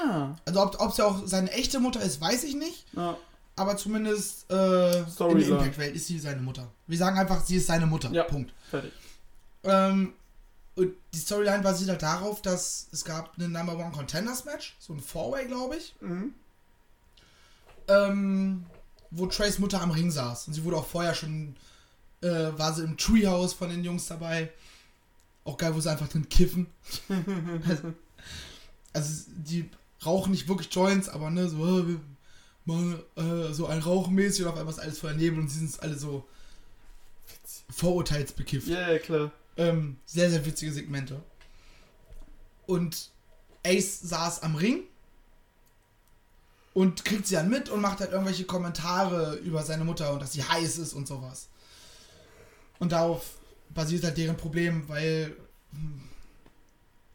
[0.05, 2.85] Ah, Also ob, ob sie auch seine echte Mutter ist, weiß ich nicht.
[2.93, 3.17] ja,
[3.55, 5.47] Aber zumindest äh, in der.
[5.49, 6.67] Impact-Welt ist sie seine Mutter.
[6.87, 8.09] Wir sagen einfach, sie ist seine Mutter.
[8.11, 8.23] Ja.
[8.23, 8.53] Punkt.
[8.69, 8.91] fertig.
[9.63, 10.13] Ähm,
[10.75, 14.93] und die Storyline basiert halt darauf, dass es gab ein Number One Contenders Match, so
[14.93, 16.33] ein Four-Way, glaube ich, Mhm.
[17.87, 18.65] ähm,
[19.11, 20.47] wo Trays Mutter am Ring saß.
[20.47, 21.55] Und sie wurde auch vorher schon,
[22.21, 24.49] äh, war sie im Treehouse von den Jungs dabei.
[25.43, 26.67] Auch geil, wo sie einfach drin kiffen.
[27.67, 27.93] also,
[28.93, 29.69] also die
[30.05, 31.97] rauchen nicht wirklich Joints, aber ne, so, äh,
[32.65, 35.81] machen, äh, so ein Rauchmäßig und auf einmal ist alles voller Nebel und sie sind
[35.81, 36.25] alle so
[37.69, 38.67] vorurteilsbekifft.
[38.67, 39.31] Ja, ja, klar.
[39.57, 41.21] Ähm, sehr, sehr witzige Segmente.
[42.65, 43.09] Und
[43.65, 44.83] Ace saß am Ring
[46.73, 50.33] und kriegt sie dann mit und macht halt irgendwelche Kommentare über seine Mutter und dass
[50.33, 51.47] sie heiß ist und sowas.
[52.79, 53.37] Und darauf
[53.69, 55.35] basiert halt deren Problem, weil,
[55.71, 56.01] hm,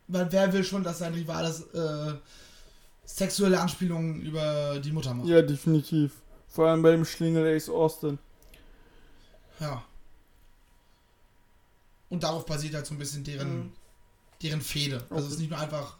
[0.08, 5.28] weil wer will schon, dass sein Rivale äh, sexuelle Anspielungen über die Mutter macht.
[5.28, 6.12] Ja, definitiv.
[6.48, 8.18] Vor allem beim Schlingel Ace Austin.
[9.60, 9.82] Ja.
[12.08, 13.72] Und darauf basiert halt so ein bisschen deren, Mhm.
[14.42, 15.04] deren Fehde.
[15.10, 15.96] Also es ist nicht nur einfach.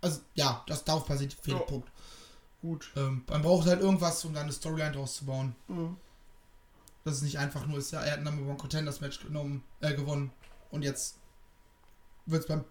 [0.00, 1.56] Also ja, das darauf basiert die Fehde.
[1.58, 1.62] Ja.
[1.64, 1.88] Punkt.
[2.62, 2.90] Gut.
[2.96, 5.54] Ähm, man braucht halt irgendwas, um dann eine Storyline draus zu bauen.
[5.68, 5.96] Mhm.
[7.04, 9.64] Dass es nicht einfach nur ist, ja, er hat ein Number One Contenders Match genommen,
[9.80, 10.30] äh, gewonnen
[10.70, 11.17] und jetzt
[12.30, 12.64] wird es beim,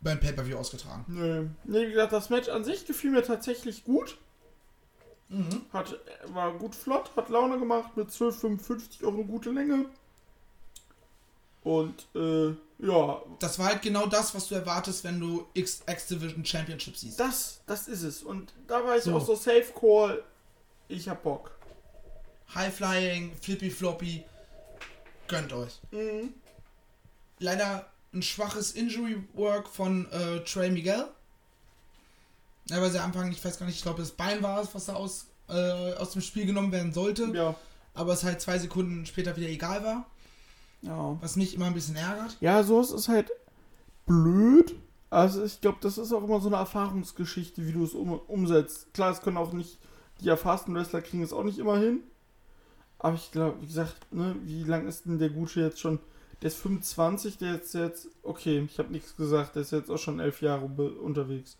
[0.00, 1.04] beim Pay-Per-View ausgetragen.
[1.08, 1.48] Nee.
[1.64, 4.18] nee, wie gesagt, das Match an sich gefiel mir tatsächlich gut.
[5.28, 5.62] Mhm.
[5.72, 9.86] Hat, war gut flott, hat Laune gemacht, mit 12,55 auch eine gute Länge.
[11.64, 16.44] Und, äh, ja, Das war halt genau das, was du erwartest, wenn du X, X-Division
[16.44, 17.18] Championship siehst.
[17.18, 18.22] das, das ist es.
[18.22, 19.16] Und da war ich So.
[19.16, 20.22] auch so Safe Call.
[20.88, 21.50] Ich hab Bock.
[22.54, 24.22] High Flying, Flippy Floppy,
[25.26, 25.80] gönnt euch.
[25.90, 26.32] Mhm.
[27.40, 31.06] leider ein schwaches Injury Work von äh, Trey Miguel.
[32.68, 34.74] Ja, weil sie am Anfang, ich weiß gar nicht, ich glaube, das Bein war es,
[34.74, 37.30] was da aus, äh, aus dem Spiel genommen werden sollte.
[37.32, 37.54] Ja.
[37.94, 40.06] Aber es halt zwei Sekunden später wieder egal war.
[40.82, 41.16] Ja.
[41.20, 42.36] Was mich immer ein bisschen ärgert.
[42.40, 43.30] Ja, sowas ist halt
[44.06, 44.74] blöd.
[45.10, 48.92] Also ich glaube, das ist auch immer so eine Erfahrungsgeschichte, wie du es um, umsetzt.
[48.92, 49.78] Klar, es können auch nicht,
[50.20, 52.00] die erfassten Wrestler kriegen es auch nicht immer hin.
[52.98, 56.00] Aber ich glaube, wie gesagt, ne, wie lang ist denn der Gute jetzt schon?
[56.42, 59.98] Der ist 25, der ist jetzt, okay, ich habe nichts gesagt, der ist jetzt auch
[59.98, 61.56] schon elf Jahre unterwegs.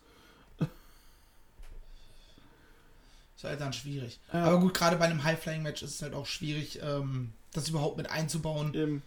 [3.37, 4.19] Ist halt dann schwierig.
[4.33, 4.45] Ja.
[4.45, 8.09] Aber gut, gerade bei einem High-Flying-Match ist es halt auch schwierig, ähm, das überhaupt mit
[8.09, 8.73] einzubauen.
[8.73, 9.03] Eben.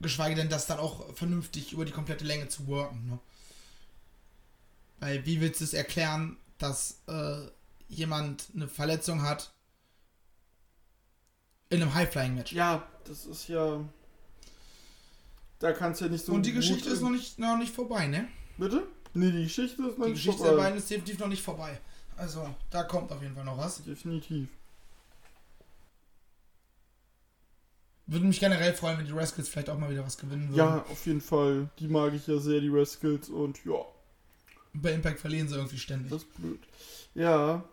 [0.00, 3.04] Geschweige denn, das dann auch vernünftig über die komplette Länge zu worken.
[3.08, 3.18] Ne?
[5.00, 7.38] Weil, wie willst du es erklären, dass äh,
[7.88, 9.50] jemand eine Verletzung hat
[11.68, 12.52] in einem High-Flying-Match?
[12.52, 13.80] Ja, das ist ja.
[15.58, 16.32] Da kannst du ja nicht so.
[16.32, 18.28] Und die Geschichte ist noch nicht, noch nicht vorbei, ne?
[18.58, 18.86] Bitte?
[19.14, 20.54] Nee, die Geschichte ist noch Die nicht Geschichte vorbei.
[20.54, 21.80] der beiden ist definitiv noch nicht vorbei.
[22.16, 23.82] Also, da kommt auf jeden Fall noch was.
[23.84, 24.48] Definitiv.
[28.08, 30.56] Würde mich generell freuen, wenn die Rascals vielleicht auch mal wieder was gewinnen würden.
[30.58, 31.68] Ja, auf jeden Fall.
[31.80, 33.28] Die mag ich ja sehr, die Rascals.
[33.28, 33.74] Und ja,
[34.74, 36.10] Bei Impact verlieren sie irgendwie ständig.
[36.10, 36.60] das ist blöd.
[37.14, 37.64] Ja.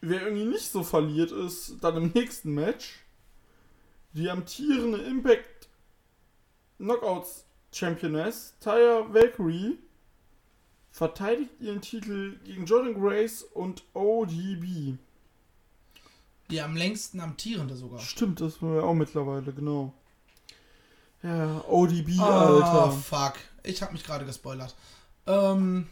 [0.00, 2.96] Wer irgendwie nicht so verliert, ist dann im nächsten Match
[4.12, 5.55] die amtierende Impact
[6.78, 9.78] Knockouts Championess, Taya Valkyrie,
[10.90, 14.96] verteidigt ihren Titel gegen Jordan Grace und ODB.
[16.50, 17.98] Die am längsten amtierende sogar.
[18.00, 19.92] Stimmt, das war ja auch mittlerweile, genau.
[21.22, 22.92] Ja, ODB, Ah, Alter.
[22.92, 23.34] fuck.
[23.64, 24.74] Ich habe mich gerade gespoilert.
[25.26, 25.88] Ähm.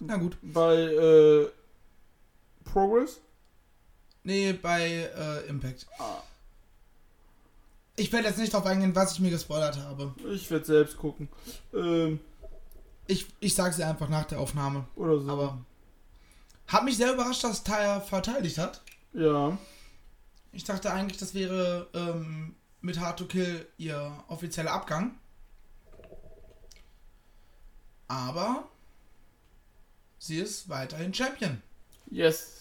[0.00, 0.36] Na gut.
[0.40, 1.48] Bei äh,
[2.64, 3.20] Progress?
[4.22, 5.86] Nee, bei äh, Impact.
[7.98, 10.14] Ich werde jetzt nicht darauf eingehen, was ich mir gespoilert habe.
[10.32, 11.28] Ich werde selbst gucken.
[11.74, 12.20] Ähm,
[13.06, 14.86] Ich, ich sage sie einfach nach der Aufnahme.
[14.96, 15.30] oder so.
[15.30, 15.58] Aber
[16.66, 18.82] hat mich sehr überrascht, dass Taya verteidigt hat.
[19.12, 19.56] ja.
[20.50, 25.14] Ich dachte eigentlich, das wäre ähm, mit Hard to Kill ihr offizieller Abgang.
[28.08, 28.66] Aber
[30.18, 31.60] sie ist weiterhin Champion.
[32.10, 32.57] Yes.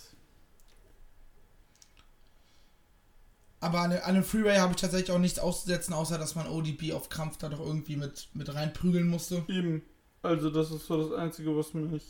[3.59, 6.93] Aber an, an einem Freeway habe ich tatsächlich auch nichts auszusetzen, außer dass man ODP
[6.93, 9.43] auf Krampf da doch irgendwie mit, mit reinprügeln musste.
[9.47, 9.81] Eben.
[10.21, 12.03] Also, das ist so das Einzige, was mich.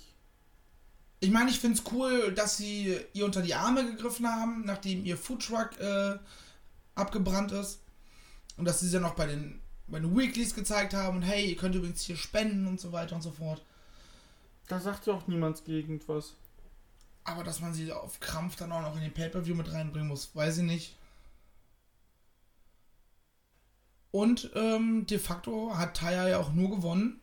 [1.20, 5.04] Ich meine, ich finde es cool, dass sie ihr unter die Arme gegriffen haben, nachdem
[5.06, 6.18] ihr Foodtruck äh,
[6.96, 7.80] abgebrannt ist.
[8.58, 11.46] Und dass sie sie dann auch bei den, bei den Weeklies gezeigt haben und hey,
[11.46, 13.64] ihr könnt übrigens hier spenden und so weiter und so fort.
[14.68, 16.34] Da sagt ja auch niemands Gegend was.
[17.24, 20.36] Aber dass man sie auf Krampf dann auch noch in den Pay-Per-View mit reinbringen muss,
[20.36, 20.96] weiß ich nicht.
[24.12, 27.20] Und ähm, de facto hat Taya ja auch nur gewonnen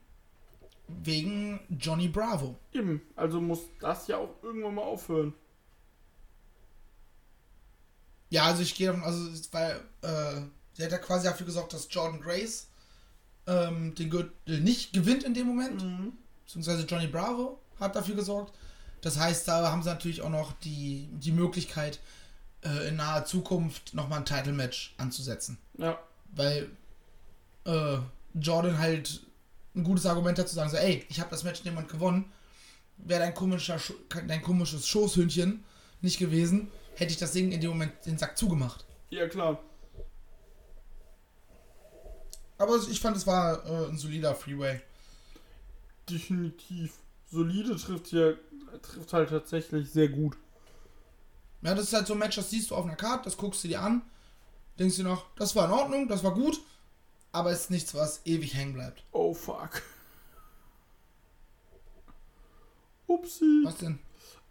[0.88, 2.57] wegen Johnny Bravo.
[2.73, 3.01] Eben.
[3.16, 5.33] Also muss das ja auch irgendwann mal aufhören.
[8.31, 9.70] Ja, also ich gehe davon, also war,
[10.03, 10.42] äh,
[10.73, 12.68] sie hat ja quasi dafür gesorgt, dass Jordan Grace
[13.47, 15.85] ähm, den Gürtel nicht gewinnt in dem Moment.
[16.44, 18.53] Beziehungsweise Johnny Bravo hat dafür gesorgt.
[19.01, 22.01] Das heißt, da haben sie natürlich auch noch die, die Möglichkeit,
[22.64, 25.59] äh, in naher Zukunft nochmal ein Title-Match anzusetzen.
[25.79, 25.99] Ja.
[26.35, 26.70] Weil
[27.64, 27.99] äh,
[28.35, 29.20] Jordan halt
[29.75, 32.33] ein gutes Argument hat zu sagen, so, ey, ich habe das Match Moment gewonnen.
[32.97, 33.81] Wäre dein, komischer,
[34.27, 35.64] dein komisches Schoßhündchen
[36.01, 38.85] nicht gewesen, hätte ich das Ding in dem Moment den Sack zugemacht.
[39.11, 39.59] Ja, klar.
[42.59, 44.81] Aber ich fand, es war äh, ein solider Freeway.
[46.09, 46.94] Definitiv.
[47.31, 48.38] Solide trifft hier,
[48.81, 50.37] trifft halt tatsächlich sehr gut.
[51.62, 53.64] Ja, das ist halt so ein Match, das siehst du auf einer Karte, das guckst
[53.64, 54.03] du dir an,
[54.79, 56.61] denkst dir noch, das war in Ordnung, das war gut,
[57.33, 59.05] aber es ist nichts, was ewig hängen bleibt.
[59.13, 59.83] Oh fuck.
[63.07, 63.63] Upsi.
[63.65, 63.99] Was denn?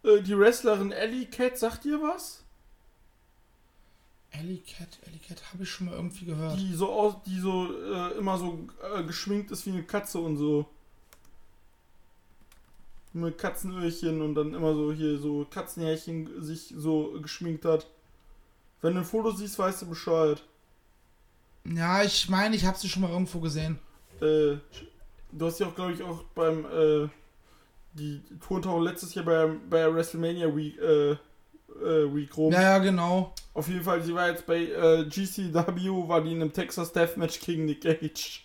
[0.02, 2.44] Äh, die Wrestlerin Ellie Cat sagt dir was?
[4.32, 6.58] Alley Cat, Alley Cat, habe ich schon mal irgendwie gehört.
[6.58, 10.36] Die so aus, die so äh, immer so äh, geschminkt ist wie eine Katze und
[10.36, 10.66] so.
[13.12, 17.86] Mit Katzenöhrchen und dann immer so hier so Katzenhärchen sich so geschminkt hat.
[18.84, 20.42] Wenn du ein Foto siehst, weißt du Bescheid.
[21.64, 23.78] Ja, ich meine, ich habe sie schon mal irgendwo gesehen.
[24.20, 24.56] Äh,
[25.32, 27.08] du hast ja auch, glaube ich, auch beim äh,
[27.94, 32.52] die Tontau letztes Jahr bei, bei WrestleMania Week, äh, äh, Week rum.
[32.52, 33.32] Ja, ja, genau.
[33.54, 37.40] Auf jeden Fall, sie war jetzt bei äh, GCW, war die in einem Texas Deathmatch
[37.40, 38.44] gegen Nick Cage.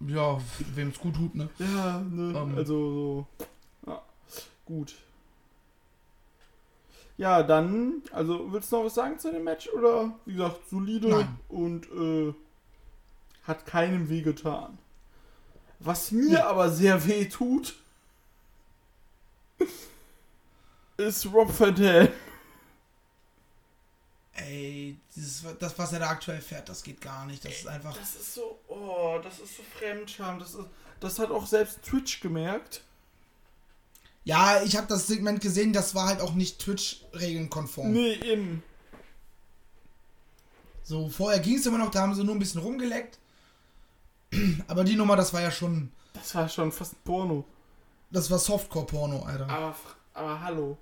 [0.00, 0.40] Ja,
[0.74, 1.48] wem es gut tut, ne?
[1.60, 2.58] Ja, ne, Ähm.
[2.58, 3.46] also so.
[3.86, 4.02] Ja,
[4.64, 4.96] gut.
[7.16, 11.08] Ja, dann, also willst du noch was sagen zu dem Match oder wie gesagt, solide
[11.08, 11.38] Nein.
[11.48, 12.34] und äh,
[13.44, 14.78] hat keinem weh getan.
[15.78, 16.36] Was mir Nee.
[16.38, 17.76] aber sehr weh tut,
[20.96, 22.08] ist Rob Dam.
[24.36, 27.44] Ey, dieses, das, was er da aktuell fährt, das geht gar nicht.
[27.44, 27.96] Das ist einfach.
[27.96, 30.40] Das ist so, oh, das ist so Fremdscham.
[30.40, 30.66] Das, ist,
[30.98, 32.82] das hat auch selbst Twitch gemerkt.
[34.24, 37.92] Ja, ich habe das Segment gesehen, das war halt auch nicht Twitch-Regeln konform.
[37.92, 38.62] Nee, eben.
[40.82, 43.18] So, vorher ging es immer noch, da haben sie nur ein bisschen rumgeleckt.
[44.66, 45.92] Aber die Nummer, das war ja schon.
[46.14, 47.44] Das war schon fast ein Porno.
[48.10, 49.48] Das war Softcore-Porno, Alter.
[49.48, 49.76] Aber,
[50.14, 50.78] aber hallo.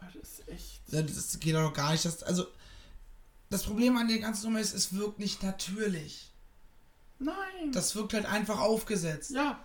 [0.00, 0.80] Das ist echt.
[0.90, 2.04] Das geht doch gar nicht.
[2.04, 2.46] Das, also,
[3.50, 6.30] das Problem an der ganzen Nummer ist, es wirkt nicht natürlich.
[7.18, 7.72] Nein.
[7.72, 9.30] Das wirkt halt einfach aufgesetzt.
[9.30, 9.62] ja.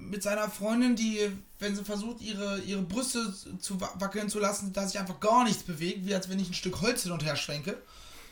[0.00, 4.72] Mit seiner Freundin, die, wenn sie versucht, ihre, ihre Brüste zu wa- wackeln zu lassen,
[4.72, 7.24] da sich einfach gar nichts bewegt, wie als wenn ich ein Stück Holz hin und
[7.24, 7.76] her schwenke.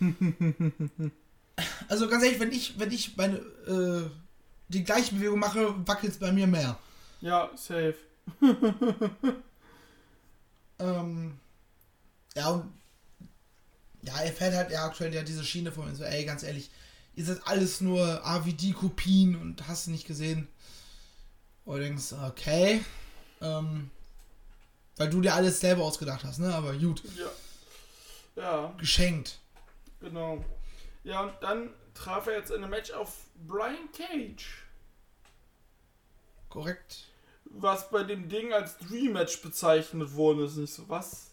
[1.88, 4.10] also ganz ehrlich, wenn ich, wenn ich meine, äh,
[4.68, 6.78] die gleiche Bewegung mache, wackelt es bei mir mehr.
[7.20, 7.94] Ja, safe.
[10.78, 11.38] Ähm,
[12.34, 12.70] ja, und
[14.02, 16.70] ja, er fährt halt ja aktuell ja diese Schiene von mir so, ey, ganz ehrlich,
[17.14, 20.48] ihr seid alles nur AVD-Kopien und hast du nicht gesehen.
[21.66, 22.82] Und denkst, okay,
[23.42, 23.90] ähm,
[24.96, 26.54] weil du dir alles selber ausgedacht hast, ne?
[26.54, 27.30] Aber gut, Ja.
[28.42, 29.38] Ja, geschenkt.
[30.00, 30.42] genau.
[31.04, 33.14] Ja, und dann traf er jetzt in einem Match auf
[33.46, 34.62] Brian Cage.
[36.48, 37.04] Korrekt.
[37.44, 40.56] Was bei dem Ding als Dream Match bezeichnet worden ist.
[40.56, 41.28] Nicht so, was?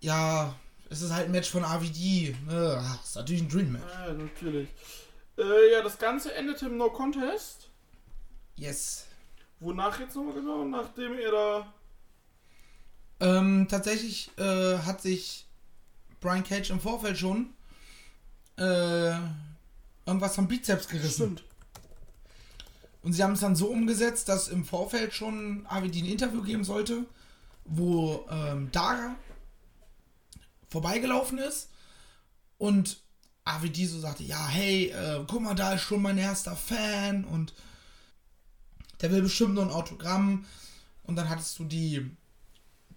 [0.00, 0.54] Ja,
[0.90, 2.36] es ist halt ein Match von AVD.
[2.46, 2.78] Ne?
[2.80, 3.84] Ach, ist natürlich ein Dream Match.
[3.92, 4.68] Ja, natürlich.
[5.38, 7.67] Äh, ja, das Ganze endete im No Contest.
[8.58, 9.06] Yes.
[9.60, 10.64] Wonach jetzt nochmal genau?
[10.64, 11.72] Nachdem er da.
[13.20, 15.46] Ähm, tatsächlich äh, hat sich
[16.20, 17.50] Brian Cage im Vorfeld schon
[18.56, 19.12] äh,
[20.06, 21.36] irgendwas vom Bizeps gerissen.
[21.38, 21.44] Stimmt.
[23.02, 26.64] Und sie haben es dann so umgesetzt, dass im Vorfeld schon AVD ein Interview geben
[26.64, 27.06] sollte,
[27.64, 29.14] wo ähm, Daga
[30.68, 31.70] vorbeigelaufen ist
[32.58, 33.00] und
[33.44, 37.54] AVD so sagte, ja, hey, äh, guck mal, da ist schon mein erster Fan und
[39.00, 40.44] der will bestimmt nur ein Autogramm.
[41.04, 42.10] Und dann hattest du die,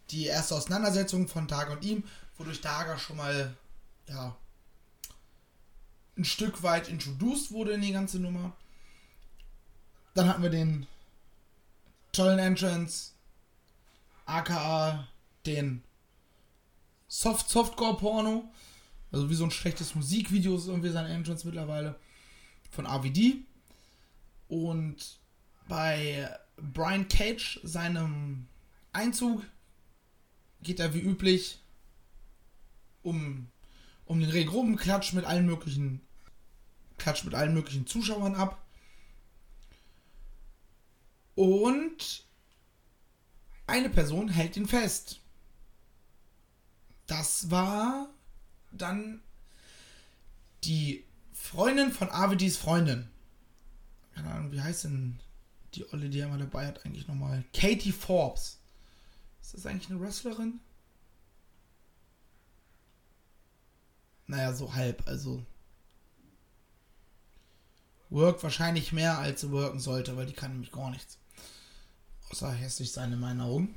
[0.10, 2.04] die erste Auseinandersetzung von Daga und ihm,
[2.38, 3.56] wodurch Daga schon mal,
[4.08, 4.36] ja,
[6.18, 8.56] ein Stück weit introduced wurde in die ganze Nummer.
[10.14, 10.88] Dann hatten wir den
[12.12, 13.12] tollen Entrance,
[14.26, 15.08] aka
[15.46, 15.84] den
[17.08, 18.52] Soft Softcore Porno,
[19.12, 22.00] also wie so ein schlechtes Musikvideo ist irgendwie sein Entrance mittlerweile
[22.70, 23.44] von RVD.
[24.48, 25.21] Und
[25.72, 28.46] bei Brian Cage, seinem
[28.92, 29.42] Einzug,
[30.62, 31.62] geht er wie üblich
[33.04, 33.48] um,
[34.04, 36.02] um den Ring rum, klatscht mit allen möglichen
[36.98, 38.62] klatscht mit allen möglichen Zuschauern ab.
[41.36, 42.26] Und
[43.66, 45.22] eine Person hält ihn fest.
[47.08, 48.10] Das war
[48.74, 49.22] dann
[50.66, 53.10] die Freundin von Avedis Freundin.
[54.14, 55.18] Keine Ahnung, wie heißt denn
[55.76, 57.44] die Olle, die er mal dabei hat, eigentlich nochmal?
[57.54, 58.60] Katie Forbes.
[59.42, 60.60] Ist das eigentlich eine Wrestlerin?
[64.28, 65.46] Naja, so halb, also.
[68.10, 71.18] Work wahrscheinlich mehr, als sie worken sollte, weil die kann nämlich gar nichts.
[72.30, 73.76] Außer hässlich sein in meinen Augen.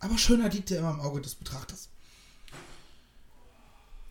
[0.00, 1.88] Aber Schönheit liegt ja immer im Auge des Betrachters.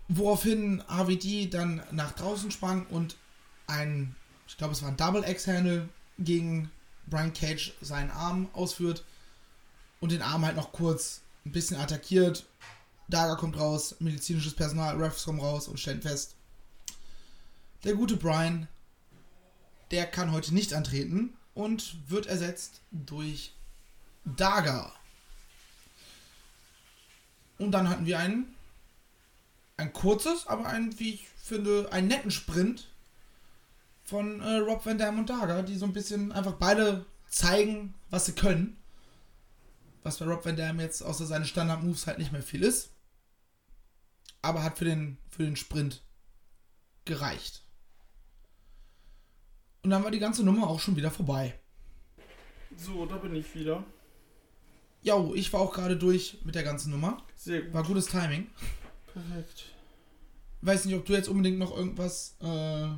[0.08, 3.18] Woraufhin AVD dann nach draußen sprang und
[3.68, 4.16] ein,
[4.48, 6.72] ich glaube es war ein Double X-Handle gegen
[7.08, 9.04] Brian Cage seinen Arm ausführt
[10.00, 12.46] und den Arm halt noch kurz ein bisschen attackiert.
[13.08, 16.36] Daga kommt raus, medizinisches Personal, Refs kommen raus und stellen fest,
[17.84, 18.68] der gute Brian,
[19.92, 23.54] der kann heute nicht antreten und wird ersetzt durch
[24.24, 24.92] Daga.
[27.60, 28.56] Und dann hatten wir einen
[29.78, 32.88] ein kurzes, aber ein, wie ich finde, einen netten Sprint
[34.06, 38.28] von äh, Rob Van Dam und Daga, die so ein bisschen einfach beide zeigen, was
[38.28, 38.78] sie können.
[40.04, 42.92] Was bei Rob Van Dam jetzt außer seinen Standard-Moves halt nicht mehr viel ist.
[44.44, 46.04] Aber hat für den, für den Sprint
[47.04, 47.64] gereicht.
[49.82, 51.60] Und dann war die ganze Nummer auch schon wieder vorbei.
[52.78, 53.84] So, da bin ich wieder.
[55.02, 57.24] Jo, ich war auch gerade durch mit der ganzen Nummer.
[57.36, 57.74] Sehr gut.
[57.74, 58.50] War gutes Timing.
[59.14, 59.66] Perfekt.
[60.62, 62.90] Weiß nicht, ob du jetzt unbedingt noch irgendwas äh,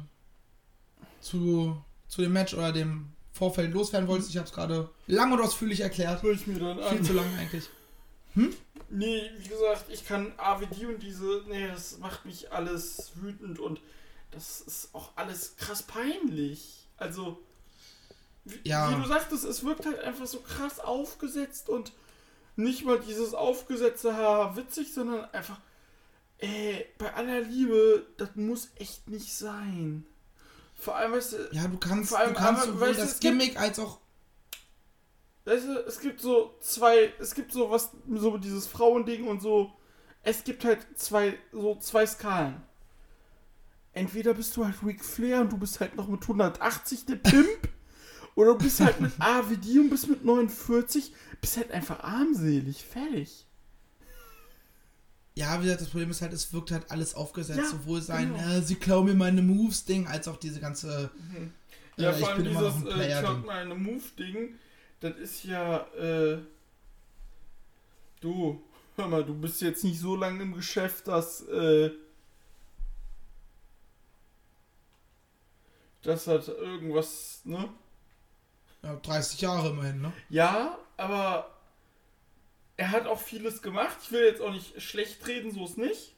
[1.28, 4.30] zu, zu dem Match oder dem Vorfeld loswerden wolltest.
[4.32, 6.24] Ich habe es gerade lang und ausführlich erklärt.
[6.24, 7.04] Hör ich mir dann Viel an.
[7.04, 7.70] zu lang eigentlich.
[8.90, 11.44] Nee, wie gesagt, ich kann AWD und diese.
[11.48, 13.82] Nee, das macht mich alles wütend und
[14.32, 16.88] das ist auch alles krass peinlich.
[16.98, 17.40] Also.
[18.46, 18.90] Wie, Ja.
[18.92, 21.92] wie du sagtest, es wirkt halt einfach so krass aufgesetzt und
[22.56, 25.60] nicht mal dieses aufgesetzte Haar witzig, sondern einfach.
[26.40, 30.06] Ey, bei aller Liebe, das muss echt nicht sein.
[30.78, 33.12] Vor allem, weißt du, Ja, du kannst, Vor allem, du kannst sowohl weißt du, das
[33.14, 34.00] es gibt- Gimmick als auch.
[35.46, 39.72] Weißt du, es gibt so zwei, es gibt so was, so dieses Frauending und so.
[40.24, 42.62] Es gibt halt zwei, so zwei Skalen.
[43.94, 47.70] Entweder bist du halt Ric Flair und du bist halt noch mit 180 der Pimp.
[48.36, 51.14] oder du bist halt mit AVD und bist mit 49.
[51.42, 52.84] Bist halt einfach armselig.
[52.86, 53.47] Fertig.
[55.38, 57.60] Ja, wie gesagt, das Problem ist halt, es wirkt halt alles aufgesetzt.
[57.60, 58.58] Ja, sowohl sein, genau.
[58.58, 61.12] äh, sie klauen mir meine Moves-Ding, als auch diese ganze.
[61.96, 63.24] Ja, äh, vor ich allem bin immer noch dieses ein äh, Player-Ding.
[63.24, 64.56] Klaut meine Move-Ding,
[65.00, 66.40] das ist ja, äh,
[68.20, 68.64] du,
[68.96, 71.92] hör mal, du bist jetzt nicht so lange im Geschäft, dass, äh,
[76.02, 77.70] das hat irgendwas, ne?
[78.82, 80.12] Ja, 30 Jahre immerhin, ne?
[80.30, 81.57] Ja, aber
[82.78, 83.98] er hat auch vieles gemacht.
[84.04, 86.16] Ich will jetzt auch nicht schlecht reden, so ist nicht.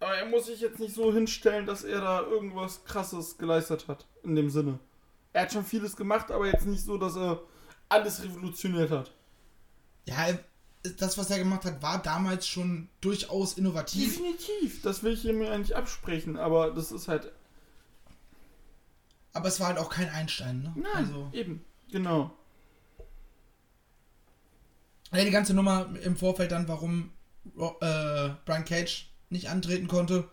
[0.00, 4.06] Aber er muss sich jetzt nicht so hinstellen, dass er da irgendwas krasses geleistet hat.
[4.24, 4.78] In dem Sinne.
[5.32, 7.42] Er hat schon vieles gemacht, aber jetzt nicht so, dass er
[7.88, 9.12] alles revolutioniert hat.
[10.06, 10.38] Ja,
[10.98, 14.16] das, was er gemacht hat, war damals schon durchaus innovativ.
[14.16, 14.82] Definitiv.
[14.82, 17.30] Das will ich ihm ja nicht absprechen, aber das ist halt.
[19.32, 20.72] Aber es war halt auch kein Einstein, ne?
[20.74, 21.64] Nein, Also, eben.
[21.92, 22.32] Genau.
[25.12, 27.10] Ja, die ganze Nummer im Vorfeld dann, warum
[27.56, 30.24] äh, Brian Cage nicht antreten konnte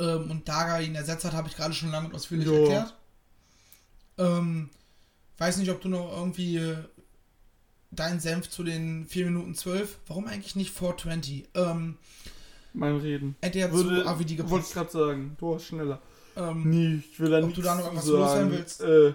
[0.00, 2.54] ähm, und Daga ihn ersetzt hat, habe ich gerade schon lang und ausführlich Jo.
[2.56, 2.94] erklärt.
[4.18, 4.70] Ähm,
[5.38, 6.76] weiß nicht, ob du noch irgendwie äh,
[7.90, 9.98] dein Senf zu den 4 Minuten 12.
[10.06, 11.48] Warum eigentlich nicht 420?
[11.54, 11.96] Ähm,
[12.72, 13.36] Mein Reden.
[13.42, 14.72] hätte ja Würde, zu AVD wollte ich gepasst.
[14.74, 15.36] gerade sagen.
[15.38, 16.00] Du warst schneller.
[16.36, 18.50] Ähm, Nee, ich will da Ob nichts du da noch irgendwas loswerden sagen.
[18.50, 18.80] willst?
[18.82, 19.14] Äh,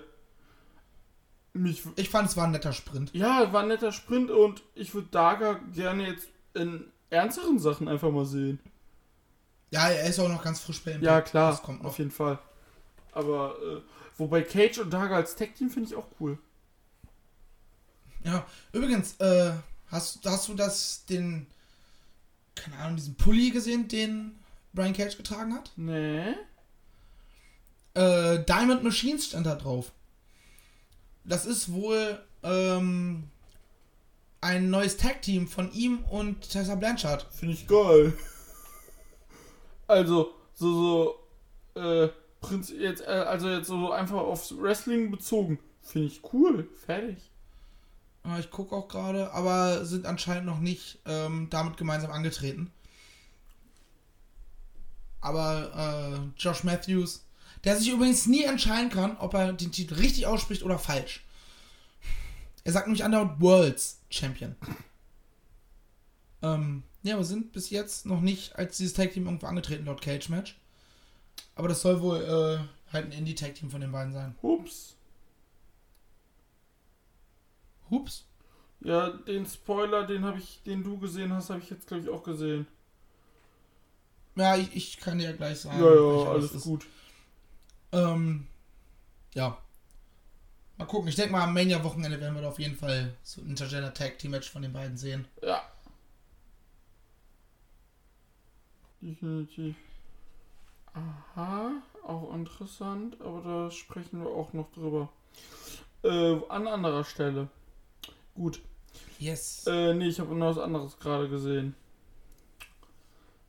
[1.54, 3.12] mich, Ich fand, es war ein netter Sprint.
[3.14, 8.12] ja, war ein netter Sprint und ich würde Daga gerne jetzt in ernsteren Sachen einfach
[8.12, 8.60] mal sehen.
[9.72, 11.06] Ja, er ist auch noch ganz frisch bei Impact.
[11.06, 11.90] Ja, klar, Das kommt noch.
[11.92, 12.40] auf jeden Fall.
[13.14, 13.82] Aber, äh,
[14.18, 16.38] wobei Cage und Daga als Tag-Team finde ich auch cool.
[18.24, 19.54] Ja, übrigens, äh,
[19.88, 21.48] hast, hast du das, den,
[22.56, 24.40] keine Ahnung, diesen Pulli gesehen, den
[24.74, 25.72] Brian Cage getragen hat?
[25.76, 26.34] Nee.
[27.94, 29.92] Äh, Diamond Machines stand da drauf.
[31.24, 33.30] Das ist wohl, ähm,
[34.42, 37.28] ein neues Tag-Team von ihm und Tessa Blanchard.
[37.32, 38.14] Finde ich geil.
[39.88, 41.16] Also, so,
[41.76, 42.10] so, äh,
[42.40, 45.60] Prinz, jetzt, äh, also jetzt so einfach aufs Wrestling bezogen.
[45.82, 46.68] Finde ich cool.
[46.86, 47.30] Fertig.
[48.26, 52.72] Äh, Ich gucke auch gerade, aber sind anscheinend noch nicht ähm, damit gemeinsam angetreten.
[55.20, 57.24] Aber äh, Josh Matthews,
[57.64, 61.24] der sich übrigens nie entscheiden kann, ob er den Titel richtig ausspricht oder falsch.
[62.64, 64.56] Er sagt nämlich andauernd Worlds Champion.
[66.42, 70.02] Ähm, ja, wir sind bis jetzt noch nicht als dieses Tag Team irgendwo angetreten, laut
[70.02, 70.60] Cage Match.
[71.56, 74.36] Aber das soll wohl äh, halt ein Indie-Tag Team von den beiden sein.
[74.42, 74.96] Ups.
[77.90, 78.26] Hups.
[78.80, 82.10] Ja, den Spoiler, den habe ich, den du gesehen hast, habe ich jetzt glaube ich
[82.10, 82.66] auch gesehen.
[84.36, 85.80] Ja, ich, ich kann dir ja gleich sagen.
[85.80, 86.64] Ja, ja, alles ist.
[86.64, 86.86] gut.
[87.92, 88.48] Ähm,
[89.34, 89.58] ja.
[90.78, 91.10] Mal gucken.
[91.10, 94.18] Ich denke mal, am Mania-Wochenende werden wir da auf jeden Fall so ein Intergender Tag
[94.20, 95.28] Team Match von den beiden sehen.
[95.42, 95.62] Ja.
[99.02, 99.76] Definitiv.
[100.94, 101.72] Aha,
[102.06, 105.10] auch interessant, aber da sprechen wir auch noch drüber.
[106.04, 107.48] Äh, an anderer Stelle.
[108.36, 108.62] Gut.
[109.20, 109.66] Yes.
[109.68, 111.76] Äh, nee, ich habe noch was anderes gerade gesehen.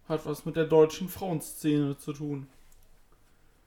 [0.09, 2.47] Hat was mit der deutschen Frauenszene zu tun.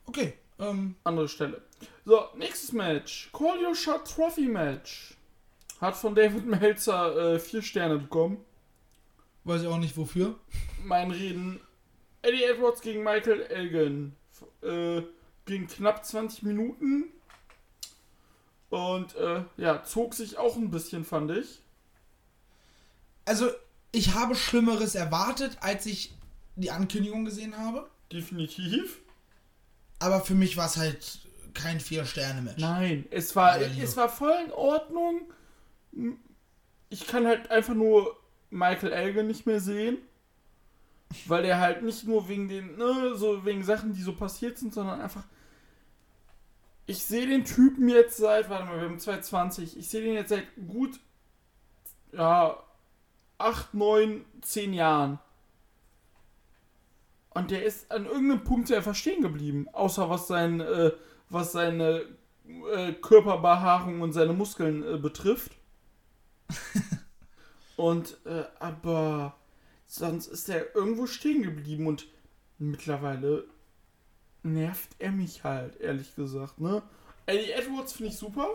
[0.06, 0.34] Okay.
[0.58, 1.62] Ähm, Andere Stelle.
[2.04, 3.30] So, nächstes Match.
[3.32, 5.14] Call Your Shot Trophy Match.
[5.80, 8.44] Hat von David Meltzer äh, vier Sterne bekommen.
[9.44, 10.36] weiß ich auch nicht wofür.
[10.82, 11.60] Mein Reden.
[12.22, 14.16] Eddie Edwards gegen Michael Elgin.
[14.62, 15.02] Äh,
[15.44, 17.04] ging knapp 20 Minuten.
[18.70, 21.60] Und äh, ja, zog sich auch ein bisschen, fand ich.
[23.24, 23.50] Also,
[23.92, 26.14] ich habe Schlimmeres erwartet, als ich
[26.56, 27.88] die Ankündigung gesehen habe.
[28.12, 29.00] Definitiv.
[29.98, 31.20] Aber für mich war es halt
[31.54, 32.58] kein Vier-Sterne-Match.
[32.60, 33.82] Nein, es war, Ja, Leo.
[33.84, 35.22] es war voll in Ordnung.
[36.90, 38.16] Ich kann halt einfach nur
[38.50, 39.98] Michael Elgin nicht mehr sehen.
[41.26, 44.74] Weil der halt nicht nur wegen den, ne, so wegen Sachen, die so passiert sind,
[44.74, 45.24] sondern einfach.
[46.86, 50.28] Ich sehe den Typen jetzt seit, warte mal, wir haben 2020, ich sehe den jetzt
[50.30, 50.98] seit gut,
[52.12, 52.56] ja,
[53.38, 55.18] 8, 9, 10 Jahren.
[57.36, 59.68] Und der ist an irgendeinem Punkt einfach stehen geblieben.
[59.74, 60.92] Außer was sein, äh,
[61.28, 62.06] was seine
[62.74, 65.52] äh, Körperbehaarung und seine Muskeln äh, betrifft.
[67.76, 69.36] und, äh, aber
[69.86, 72.06] sonst ist er irgendwo stehen geblieben und
[72.58, 73.44] mittlerweile
[74.42, 76.82] nervt er mich halt, ehrlich gesagt, ne?
[77.26, 78.48] Eddie Edwards finde ich super.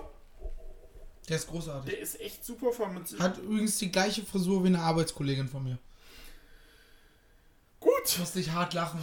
[1.29, 1.91] Der ist großartig.
[1.91, 5.77] Der ist echt super, mit Hat übrigens die gleiche Frisur wie eine Arbeitskollegin von mir.
[8.03, 8.19] Gut.
[8.19, 8.99] Musste ich hart lachen.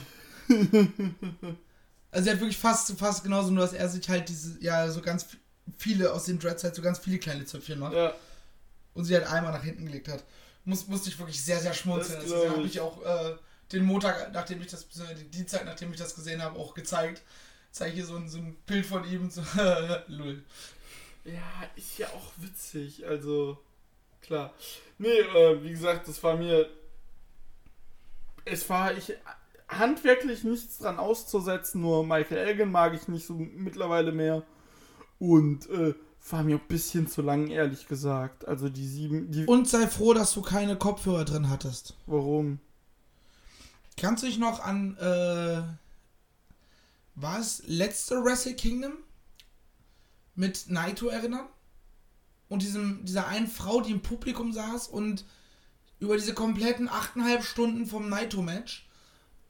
[2.11, 5.01] also er hat wirklich fast, fast genauso, nur dass er sich halt diese, ja, so
[5.01, 5.27] ganz
[5.77, 7.95] viele aus den Dreads halt so ganz viele kleine Zöpfchen macht.
[7.95, 8.15] Ja,
[8.95, 10.25] und sie halt einmal nach hinten gelegt hat.
[10.65, 12.21] Muss, musste ich wirklich sehr, sehr schmunzeln.
[12.21, 12.81] Das Das, glaub habe ich.
[12.81, 13.37] auch äh,
[13.73, 17.23] den Montag, nachdem ich das, die Dienstag, nachdem ich das gesehen habe, auch gezeigt.
[17.71, 19.31] Zeige hier so ein, so ein Bild von ihm.
[19.31, 19.43] So,
[20.09, 20.43] Lull.
[21.25, 23.63] Ja, ist ja auch witzig, also
[24.21, 24.53] klar.
[24.99, 26.69] Nee, äh, wie gesagt, das war mir.
[28.51, 29.15] Es war ich
[29.69, 34.43] handwerklich nichts dran auszusetzen, nur Michael Elgin mag ich nicht so mittlerweile mehr.
[35.19, 35.95] Und äh,
[36.31, 38.47] war mir ein bisschen zu lang, ehrlich gesagt.
[38.47, 39.31] Also die sieben.
[39.31, 41.97] Die, Und sei froh, dass du keine Kopfhörer drin hattest.
[42.07, 42.61] warum?
[43.97, 45.63] Kannst du dich noch an, äh,
[47.17, 48.93] war es letzte Wrestle Kingdom
[50.37, 51.47] mit Naito erinnern?
[52.49, 55.25] Und diesem, dieser einen Frau, die im Publikum saß und
[56.01, 58.87] über diese kompletten 8,5 Stunden vom Naito-Match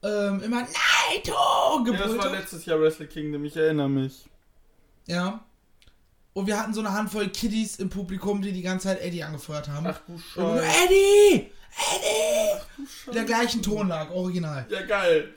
[0.01, 4.25] ähm, immer Naito Ja, das gebrüllt war letztes Jahr Wrestle Kingdom, ich erinnere mich.
[5.07, 5.43] Ja.
[6.33, 9.67] Und wir hatten so eine Handvoll Kiddies im Publikum, die die ganze Zeit Eddie angefeuert
[9.67, 9.87] haben.
[9.87, 10.85] Ach du Und nur, Scheiße.
[10.85, 11.51] Eddie!
[11.95, 13.11] Eddie!
[13.13, 14.65] Der gleichen Tonlage, original.
[14.69, 15.33] Ja, geil.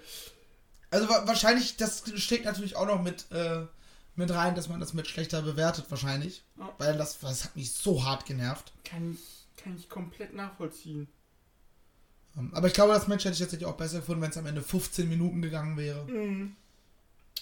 [0.90, 3.66] Also wa wahrscheinlich, das steckt natürlich auch noch mit äh,
[4.14, 6.42] mit rein, dass man das Match schlechter bewertet wahrscheinlich.
[6.58, 6.68] Ja.
[6.78, 8.72] Weil das, das hat mich so hart genervt.
[8.84, 11.08] Kann ich, kann ich komplett nachvollziehen.
[12.36, 14.46] Ähm, Aber ich glaube, das Match hätte ich tatsächlich auch besser gefunden, wenn es am
[14.46, 16.04] Ende 15 Minuten gegangen wäre.
[16.06, 16.56] Mhm.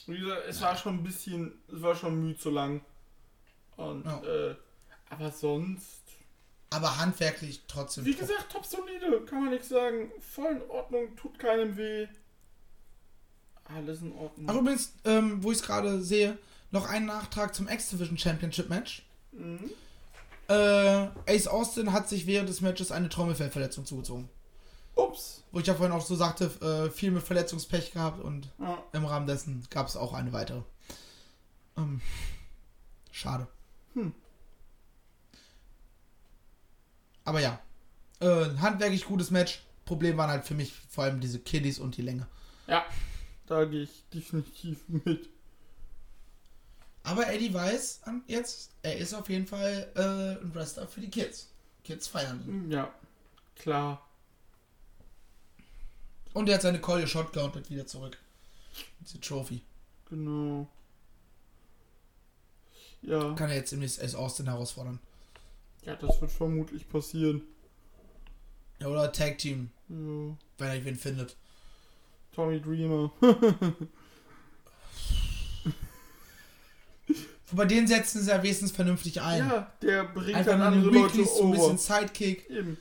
[0.06, 2.80] Wie gesagt, es war schon ein bisschen, es war schon müde zu lang.
[3.76, 4.22] Und, Ja.
[4.24, 4.56] äh,
[5.08, 6.00] aber sonst,
[6.70, 8.04] Aber handwerklich trotzdem.
[8.04, 8.20] wie top.
[8.28, 10.10] gesagt, top solide, kann man nichts sagen.
[10.20, 12.06] Voll in Ordnung, tut keinem weh.
[13.64, 14.46] Alles in Ordnung.
[14.48, 16.36] Ach übrigens, ähm, wo ich es gerade sehe,
[16.72, 19.04] noch ein Nachtrag zum X-Division Championship Match.
[19.32, 19.70] Mhm.
[20.50, 24.28] Äh, Ace Austin hat sich während des Matches eine Trommelfellverletzung zugezogen.
[24.96, 25.44] Ups.
[25.52, 28.82] Wo ich ja vorhin auch so sagte, äh, viel mit Verletzungspech gehabt und Ja.
[28.92, 30.62] im Rahmen dessen gab es auch eine weitere.
[31.76, 32.00] Ähm,
[33.12, 33.46] schade.
[33.94, 34.12] Hm.
[37.24, 37.60] Aber ja,
[38.20, 39.62] äh, handwerklich gutes Match.
[39.84, 42.26] Problem waren halt für mich vor allem diese Kiddies und die Länge.
[42.66, 42.84] ja,
[43.46, 45.28] da gehe ich definitiv mit.
[47.02, 51.10] Aber Eddie weiß an- jetzt, er ist auf jeden Fall äh, ein Wrestler für die
[51.10, 51.48] Kids.
[51.84, 52.70] Kids feiern ihn.
[52.70, 52.92] Ja,
[53.56, 54.06] klar.
[56.34, 58.18] Und er hat seine Call Your Shot Gauntlet wieder zurück.
[59.00, 59.62] Diese Trophy.
[60.08, 60.68] Genau.
[63.02, 64.98] Ja, Kann er jetzt demnächst Ace Austin herausfordern.
[65.84, 67.42] ja, das wird vermutlich passieren.
[68.78, 69.94] Ja, oder Tag Team, Ja.
[70.58, 71.36] wenn er wen findet.
[72.32, 73.10] Tommy Dreamer.
[77.52, 79.48] Bei denen setzen sie ja wenigstens vernünftig ein.
[79.48, 82.48] ja, der bringt Einfach dann andere Leute so ein bisschen Sidekick.
[82.50, 82.76] Eben.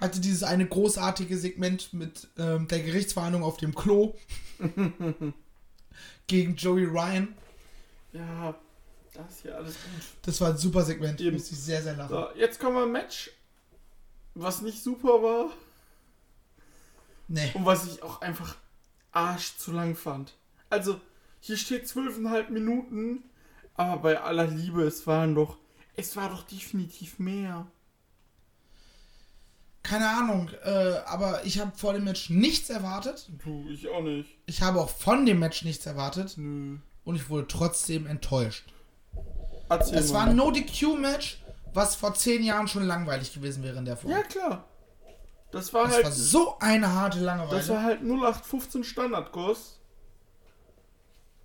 [0.00, 4.14] Hatte dieses eine großartige Segment mit ähm, der Gerichtsverhandlung auf dem Klo.
[6.26, 7.34] gegen Joey Ryan.
[8.12, 8.54] Ja,
[9.12, 10.04] das ja alles gut.
[10.22, 11.20] Das war ein super Segment.
[11.20, 11.36] Eben.
[11.36, 12.10] Musste ich sehr, sehr lachen.
[12.10, 13.30] So, jetzt kommen wir ein Match,
[14.34, 15.50] was nicht super war
[17.28, 17.50] Nee.
[17.54, 18.56] und was ich auch einfach
[19.12, 20.34] arsch zu lang fand.
[20.70, 21.00] Also,
[21.40, 23.22] hier steht zwölfeinhalb Minuten,
[23.74, 25.56] aber bei aller Liebe, es waren doch,
[25.96, 27.66] es war doch definitiv mehr.
[29.82, 33.28] Keine Ahnung, äh, aber ich habe vor dem Match nichts erwartet.
[33.44, 34.30] Du, ich auch nicht.
[34.46, 36.34] Ich habe auch von dem Match nichts erwartet.
[36.38, 36.78] Nö.
[37.04, 38.72] Und ich wurde trotzdem enttäuscht.
[39.68, 40.20] Erzähl Es mal.
[40.20, 41.42] war ein No-DQ-Match,
[41.74, 44.10] was vor zehn Jahren schon langweilig gewesen wäre in der Form.
[44.12, 44.64] Ja, klar.
[45.52, 47.58] Das war das halt, war so eine harte Langeweile.
[47.58, 49.78] das war halt 0815 Standardkurs.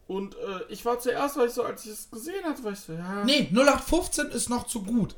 [0.09, 2.79] Und äh, ich war zuerst, weil ich so, als ich es gesehen hatte, war ich
[2.79, 3.23] so, ja.
[3.25, 5.15] nee, 0815 ist noch zu gut.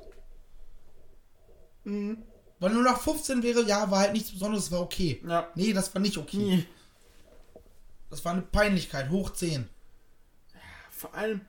[1.85, 2.21] Mhm.
[2.59, 5.23] Weil 0815 wäre, ja, war halt nichts Besonderes, war okay.
[5.25, 5.49] Ja.
[5.55, 6.37] Nee, das war nicht okay.
[6.37, 6.65] Nee.
[8.09, 9.69] Das war eine Peinlichkeit, hoch 10.
[10.91, 11.39] Vor allem,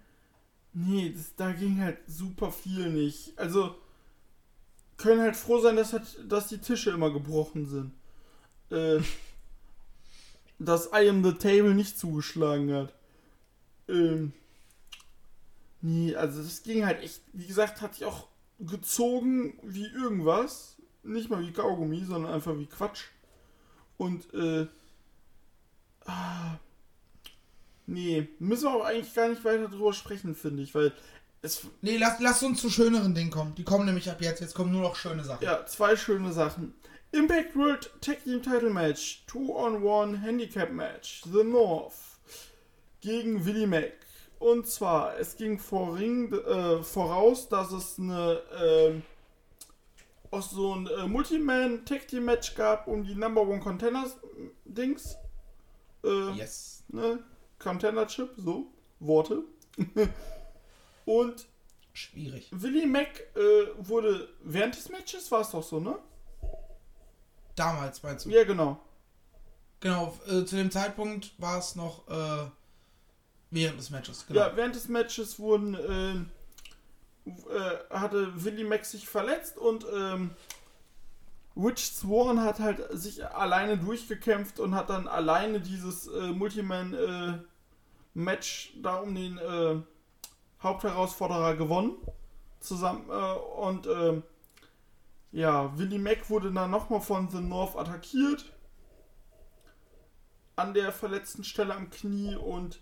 [0.72, 3.36] nee, das, da ging halt super viel nicht.
[3.36, 3.74] Also,
[4.98, 7.92] können halt froh sein, dass, halt, dass die Tische immer gebrochen sind.
[8.70, 9.02] Äh,
[10.60, 12.94] dass I am the Table nicht zugeschlagen hat.
[13.88, 14.32] Ähm,
[15.80, 18.28] nee, also das ging halt echt, wie gesagt, hatte ich auch
[18.58, 20.76] gezogen wie irgendwas.
[21.02, 23.04] Nicht mal wie Kaugummi, sondern einfach wie Quatsch.
[23.96, 24.66] Und, äh,
[26.06, 26.58] ah,
[27.86, 30.92] Nee, müssen wir auch eigentlich gar nicht weiter drüber sprechen, finde ich, weil
[31.42, 33.54] es, Nee, lass, lass uns zu schöneren Dingen kommen.
[33.56, 34.40] Die kommen nämlich ab jetzt.
[34.40, 35.44] Jetzt kommen nur noch schöne Sachen.
[35.44, 36.74] ja, zwei schöne Sachen.
[37.10, 41.94] Impact World Tag Team Title Match, 2-on-1 Handicap Match, The North
[43.02, 43.92] gegen Willie Mack.
[44.38, 49.02] Und zwar, es ging vor Ring, äh, voraus, dass es eine, ähm,
[50.30, 54.16] auch so ein äh, Multiman Tag Team Match gab um die Number One Contenders
[54.64, 55.16] Dings.
[56.02, 56.82] Äh, Yes.
[56.88, 57.22] ne?
[57.60, 58.66] Contender-Chip, so,
[58.98, 59.42] Worte.
[61.04, 61.46] Und
[61.92, 62.48] Schwierig.
[62.50, 63.40] Willie Mack äh,
[63.86, 65.98] wurde während des Matches, war es doch so, ne?
[67.54, 68.30] Damals meinst du?
[68.30, 68.80] Ja, genau.
[69.80, 72.46] Genau, äh, zu dem Zeitpunkt war es noch äh,
[73.52, 74.26] während des Matches.
[74.26, 74.40] Genau.
[74.40, 80.30] Ja, während des Matches wurden, äh, äh, hatte Willie Mack sich verletzt und ähm,
[81.54, 87.38] Rich Swan hat halt sich alleine durchgekämpft und hat dann alleine dieses äh, Multiman äh,
[88.82, 89.76] da um den äh,
[90.62, 91.96] Hauptherausforderer gewonnen.
[92.60, 94.22] Zusammen äh, und ähm,
[95.30, 98.50] ja, Willie Mack wurde dann nochmal von The North attackiert.
[100.56, 102.80] An der verletzten Stelle am Knie und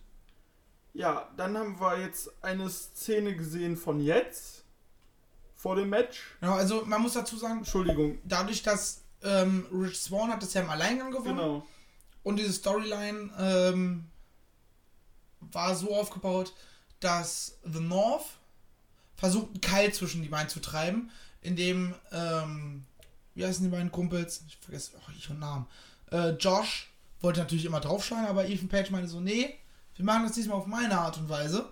[0.92, 4.64] ja, dann haben wir jetzt eine Szene gesehen von jetzt.
[5.54, 6.22] Vor dem Match.
[6.40, 8.18] Genau, also man muss dazu sagen, Entschuldigung.
[8.24, 11.66] dadurch, dass ähm, Rich Swan hat das ja im Alleingang gewonnen Genau.
[12.22, 14.06] und diese Storyline ähm,
[15.40, 16.54] war so aufgebaut,
[17.00, 18.24] dass The North
[19.16, 21.10] versucht, einen Keil zwischen die beiden zu treiben,
[21.42, 22.86] indem, ähm,
[23.34, 24.42] wie heißen die beiden Kumpels?
[24.48, 25.66] Ich vergesse auch und Namen.
[26.10, 29.54] Äh, Josh wollte natürlich immer draufschlagen, aber Ethan Page meinte so, nee,
[29.96, 31.68] wir machen das diesmal auf meine Art und Weise.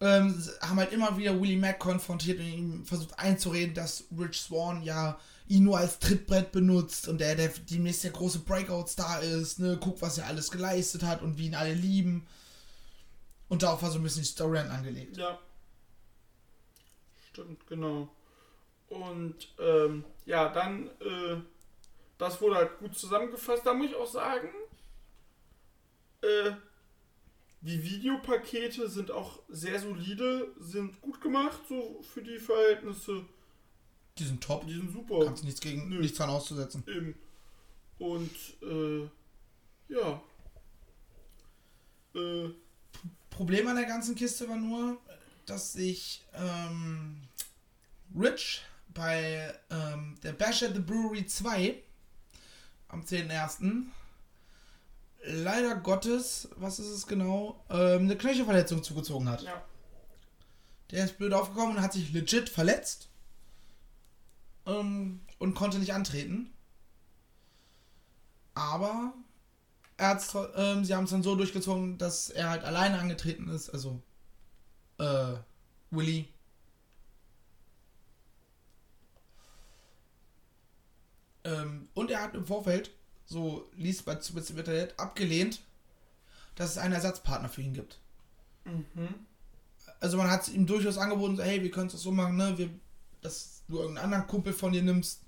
[0.00, 4.82] ähm, haben halt immer wieder Willie Mack konfrontiert und ihm versucht einzureden, dass Rich Swan
[4.82, 9.78] ja ihn nur als Trittbrett benutzt und der, der demnächst der große Breakout-Star ist, ne,
[9.80, 12.26] guck, was er alles geleistet hat und wie ihn alle lieben.
[13.48, 15.16] Und darauf war so ein bisschen die Storyline angelegt.
[15.16, 15.38] Ja.
[17.30, 18.08] Stimmt, genau.
[18.88, 21.36] Und ähm, ja, dann, äh,
[22.16, 23.66] das wurde halt gut zusammengefasst.
[23.66, 24.48] Da muss ich auch sagen,
[26.22, 26.52] äh,
[27.64, 33.24] die Videopakete sind auch sehr solide, sind gut gemacht, so für die Verhältnisse.
[34.18, 34.66] Die sind top.
[34.66, 35.24] Die sind super.
[35.24, 36.00] Kannst nichts gegen, Nö.
[36.00, 36.84] nichts dran auszusetzen.
[36.86, 37.14] Eben.
[37.98, 38.30] Und,
[38.62, 39.08] äh,
[39.88, 40.22] ja.
[42.14, 42.50] Äh,
[43.30, 44.98] Problem an der ganzen Kiste war nur,
[45.46, 47.16] dass sich ähm,
[48.14, 48.62] Rich
[48.92, 51.82] bei ähm, der Bash at the Brewery 2
[52.88, 53.86] am 10.01.
[55.26, 59.42] leider Gottes, was ist es genau, ähm, eine Knöchelverletzung zugezogen hat.
[59.42, 59.62] ja.
[60.90, 63.08] Der ist blöd aufgekommen und hat sich legit verletzt
[64.66, 66.52] ähm, und konnte nicht antreten.
[68.54, 69.14] Aber
[69.96, 73.70] er hat's, ähm, sie haben es dann so durchgezogen, dass er halt alleine angetreten ist.
[73.70, 74.00] Also
[74.98, 75.34] äh,
[75.90, 76.28] Willy.
[81.44, 82.90] Ähm, und er hat im Vorfeld,
[83.26, 85.60] so liest bei Spitz im Internet, abgelehnt,
[86.54, 87.98] dass es einen Ersatzpartner für ihn gibt
[90.04, 92.56] also man hat ihm durchaus angeboten, so, hey, wir können es doch so machen, ne,
[92.58, 92.68] wir,
[93.22, 95.22] dass du irgendeinen anderen Kumpel von dir nimmst,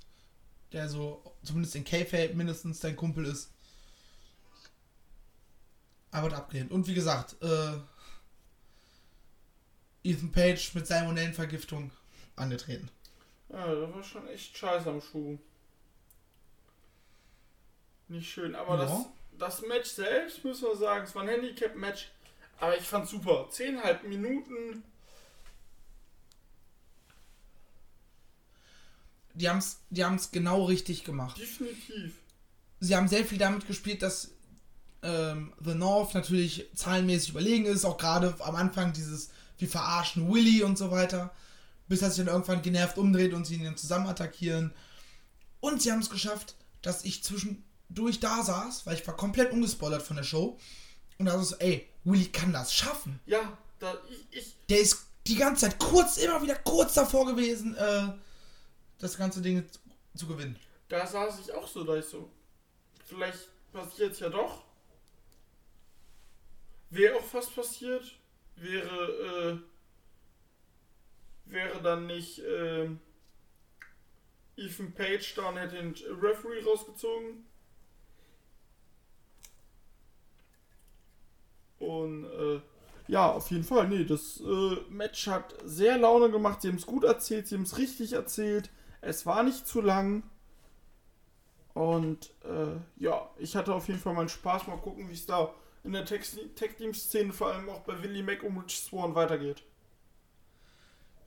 [0.72, 3.51] der so, zumindest in K-Feld mindestens dein Kumpel ist.
[6.11, 6.72] Aber abgelehnt.
[6.72, 7.78] Und wie gesagt, äh,
[10.03, 11.90] Ethan Page mit Salmonellenvergiftung
[12.36, 12.90] angetreten.
[13.49, 15.38] Ja, das war schon echt scheiße am Schuh.
[18.09, 18.84] Nicht schön, aber Ja.
[19.38, 22.11] das, das Match selbst, müssen wir sagen, es war ein Handicap-Match,
[22.61, 23.48] aber ich fand's super.
[23.50, 24.82] Zehnhalb Minuten,
[29.34, 31.38] Die haben es die haben's genau richtig gemacht.
[31.38, 32.14] definitiv.
[32.80, 34.30] sie haben sehr viel damit gespielt, dass
[35.02, 39.28] ähm, The North natürlich zahlenmäßig überlegen ist, auch gerade am Anfang dieses,
[39.59, 41.34] wir verarschen Willy und so weiter,
[41.86, 44.72] bis er sich dann irgendwann genervt umdreht und sie ihn dann zusammen attackieren.
[45.61, 47.22] Und sie haben es geschafft, dass ich
[47.87, 50.59] zwischendurch da saß, weil ich war komplett ungespoilert von der Show.
[51.18, 53.20] Und da so, ey, Willy kann das schaffen.
[53.26, 57.74] Ja, da, ich, ich, Der ist die ganze Zeit kurz, immer wieder kurz davor gewesen,
[57.76, 58.09] äh,
[58.99, 59.78] das ganze Ding zu,
[60.16, 60.59] zu gewinnen.
[60.89, 62.30] da saß ich auch so, da ich so,
[63.07, 64.62] vielleicht passiert's ja doch.
[66.91, 68.16] Wäre auch fast passiert,
[68.57, 69.61] wäre,
[71.47, 73.01] äh, wäre dann nicht, ähm,
[74.57, 77.45] Ethan Page da und hätte den Referee rausgezogen.
[82.07, 82.61] Und äh,
[83.09, 83.88] ja, auf jeden Fall.
[83.88, 86.62] Nee, das äh, Match hat sehr Laune gemacht.
[86.62, 88.70] Sie haben es gut erzählt, sie haben es richtig erzählt.
[89.00, 90.22] Es war nicht zu lang.
[91.74, 94.66] Und äh, ja, ich hatte auf jeden Fall meinen Spaß.
[94.66, 95.52] Mal gucken, wie es da
[95.84, 99.62] in der Tech-Team-Szene, vor allem auch bei Willie Mack und Rich Swan weitergeht.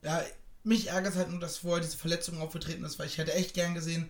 [0.02, 0.22] Ja,
[0.64, 3.74] mich ärgert halt nur, dass vorher diese Verletzung aufgetreten ist, weil ich hätte echt gern
[3.74, 4.10] gesehen,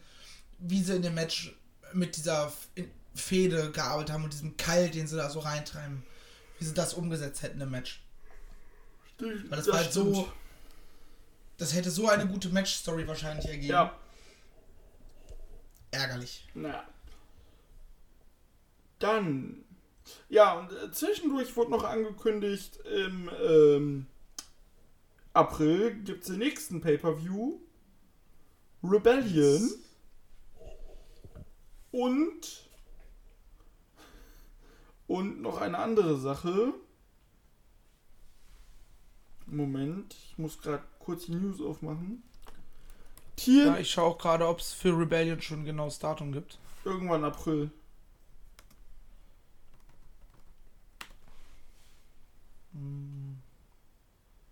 [0.58, 1.56] wie sie in dem Match
[1.94, 2.52] mit dieser
[3.14, 6.04] Fehde gearbeitet haben und diesem Keil, den sie da so reintreiben.
[6.60, 8.04] Wie sie das umgesetzt hätten im Match.
[9.18, 10.32] Weil das, war halt so.
[11.58, 13.72] Das hätte so eine gute Match-Story wahrscheinlich ergeben.
[13.72, 13.98] Ja,
[15.92, 16.48] Ärgerlich.
[16.54, 16.88] naja.
[19.00, 19.64] Dann.
[20.28, 24.08] Ja, und äh, zwischendurch wurde noch angekündigt, im ähm,
[25.34, 27.60] April gibt es den nächsten Pay-Per-View.
[28.84, 29.72] Rebellion.
[31.92, 32.69] Und.
[35.10, 36.72] Und noch eine andere Sache.
[39.48, 42.22] Moment, ich muss gerade kurz die News aufmachen.
[43.36, 46.60] Tier Ja, ich schaue auch gerade, ob es für Rebellion schon ein genaues Datum gibt.
[46.86, 47.72] irgendwann April.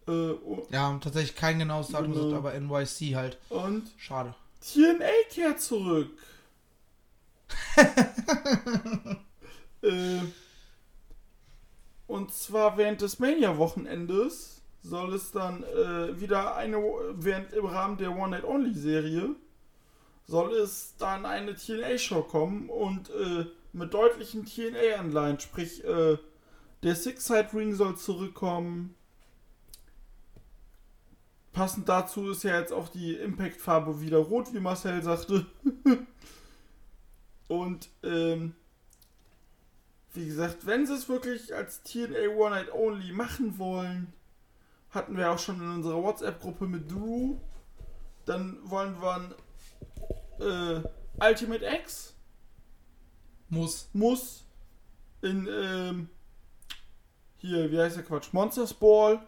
[0.07, 2.37] Äh, und, Ja, tatsächlich kein genaues Datum, Genau.
[2.37, 3.37] aber NYC halt.
[3.49, 4.33] und Schade.
[4.61, 6.09] TNA kehrt zurück.
[9.81, 10.19] äh,
[12.07, 16.77] und zwar während des Mania-Wochenendes soll es dann äh, wieder eine,
[17.13, 19.35] während im Rahmen der One Night Only Serie,
[20.25, 26.17] soll es dann eine TNA-Show kommen und äh, mit deutlichen TNA-Anleihen, sprich, äh,
[26.83, 28.95] der Six-Side-Ring soll zurückkommen.
[31.51, 35.45] Passend dazu ist ja jetzt auch die Impact-Farbe wieder rot, wie Marcel sagte.
[37.47, 38.53] Und ähm,
[40.17, 44.11] wie gesagt, wenn sie es wirklich als TNA One Night Only machen wollen,
[44.89, 47.35] hatten wir auch schon in unserer WhatsApp-Gruppe mit Drew.
[48.25, 52.15] Dann wollen wir ein äh, Ultimate X.
[53.49, 53.89] Muss.
[53.93, 54.43] Muss
[55.21, 56.09] in, ähm,
[57.37, 58.33] hier, wie heißt der Quatsch?
[58.33, 59.21] Monsters Ball.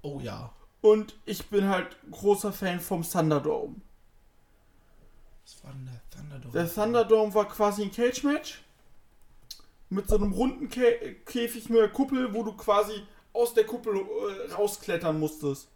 [0.00, 0.50] Oh ja.
[0.80, 3.76] Und ich bin halt großer Fan vom Thunderdome.
[5.44, 6.52] Was war denn der Thunderdome?
[6.52, 8.62] Der Thunderdome war quasi ein Cage-Match.
[9.90, 13.96] Mit so einem runden Kä Käfig mit der Kuppel, wo du quasi aus der Kuppel
[13.96, 15.68] äh, rausklettern musstest.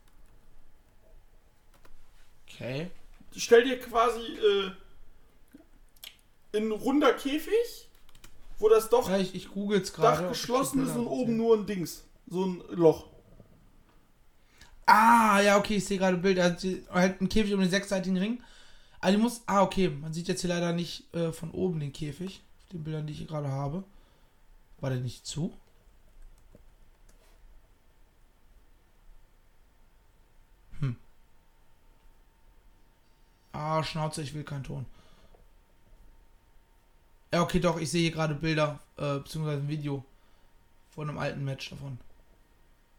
[2.48, 2.90] Okay.
[3.36, 4.70] Stell dir quasi äh,
[6.56, 7.88] ein runder Käfig,
[8.60, 10.22] wo das Doch, Ja, ich, ich google's gerade.
[10.22, 12.04] Dach geschlossen ist und oben nur ein Dings.
[12.28, 13.08] So ein Loch.
[14.86, 16.44] Ah, ja, okay, ich sehe gerade Bilder.
[16.44, 18.42] Also, die- Halt ein Käfig um den sechsseitigen Ring.
[19.00, 19.42] Ah, die muss.
[19.46, 19.88] Ah, okay.
[19.88, 22.42] Man sieht jetzt hier leider nicht äh, von oben den Käfig.
[22.62, 23.82] Auf den Bildern, die ich hier gerade habe.
[24.84, 25.50] War der nicht zu?
[30.78, 30.96] Hm.
[33.52, 34.84] Ah, Schnauze, ich will keinen Ton.
[37.32, 40.04] Ja, okay, doch, ich sehe hier gerade Bilder, äh, beziehungsweise ein Video
[40.90, 41.98] von einem alten Match davon.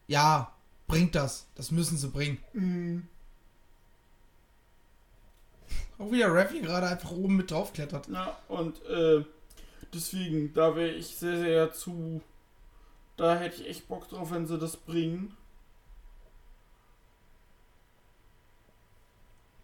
[0.08, 0.52] Ja,
[0.88, 1.46] bringt das.
[1.54, 3.08] Das müssen sie bringen.
[6.00, 8.08] Auch wie der Raffi gerade einfach oben mit draufklettert.
[8.08, 9.24] Ja, und äh,
[9.96, 12.22] deswegen, da wäre ich sehr, sehr zu.
[13.18, 15.36] Da hätte ich echt Bock drauf, wenn sie das bringen.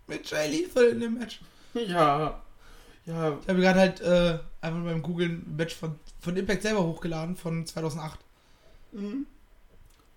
[0.08, 1.42] Mit Jay Lethal in dem Match.
[1.74, 2.42] Ja.
[3.06, 6.84] Ja, Ich habe gerade halt äh, einfach beim Googlen ein Match von, von Impact selber
[6.84, 8.20] hochgeladen von 2008.
[8.92, 9.26] mhm.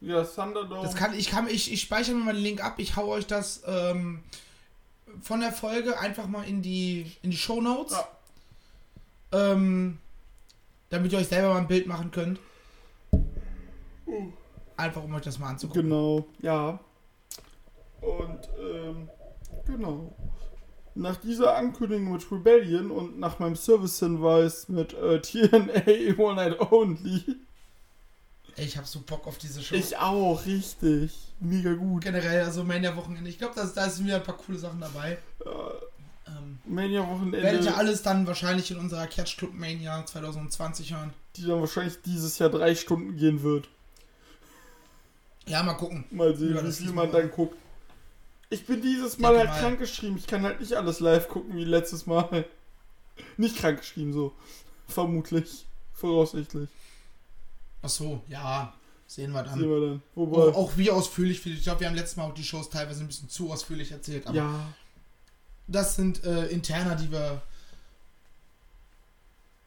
[0.01, 0.83] Ja, Thunderdome.
[0.83, 2.75] Das kann ich kann ich ich speichere mir mal den Link ab.
[2.77, 4.23] Ich hau euch das ähm,
[5.23, 7.93] von der Folge einfach mal in die in die Show Notes.
[7.95, 8.07] Ja.
[9.35, 9.99] Ähm,
[10.91, 12.39] damit ihr euch selber mal ein Bild machen könnt.
[14.77, 15.83] Einfach um euch das mal anzugucken.
[15.83, 16.79] Genau, ja.
[18.01, 19.09] Und, ähm,
[19.67, 20.15] genau.
[20.95, 27.25] Nach dieser Ankündigung mit Rebellion und nach meinem Service-Hinweis mit äh, TNA One Night Only.
[28.57, 29.75] Ey, ich hab so Bock auf diese Show.
[29.75, 31.13] Ich auch, richtig.
[31.41, 32.05] Mega gut.
[32.05, 33.29] generell, also Mania-Wochenende.
[33.29, 35.19] Ich glaube, da sind wieder ein paar coole Sachen dabei.
[36.67, 41.13] Mania-Wochenende, werdet ihr alles dann wahrscheinlich in unserer Catch Club Mania 2020 hören.
[41.37, 43.69] die dann wahrscheinlich dieses Jahr drei Stunden gehen wird.
[45.47, 46.05] Ja, mal gucken.
[46.11, 47.57] Mal sehen, wie viel man dann guckt.
[48.51, 50.17] Ich bin dieses Mal halt mal- krank geschrieben.
[50.17, 52.45] Ich kann halt nicht alles live gucken wie letztes Mal.
[53.37, 54.33] Nicht krank geschrieben, so.
[54.89, 55.67] Vermutlich.
[55.93, 56.69] Voraussichtlich.
[57.83, 58.75] Ach so, ja.
[59.07, 59.59] Sehen wir dann.
[59.59, 60.03] Sehen wir dann.
[60.17, 60.39] Wobei.
[60.49, 61.45] Auch, auch wie ausführlich.
[61.47, 64.27] Ich glaube, wir haben letztes Mal auch die Shows teilweise ein bisschen zu ausführlich erzählt.
[64.27, 64.75] Aber ja.
[65.67, 67.43] Das sind äh, Interner, die wir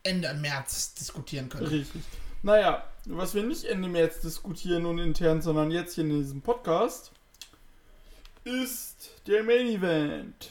[0.03, 1.67] Ende März diskutieren können.
[1.67, 2.01] Richtig.
[2.43, 7.11] Naja, was wir nicht Ende März diskutieren und intern, sondern jetzt hier in diesem Podcast,
[8.43, 10.49] ist der Main Event.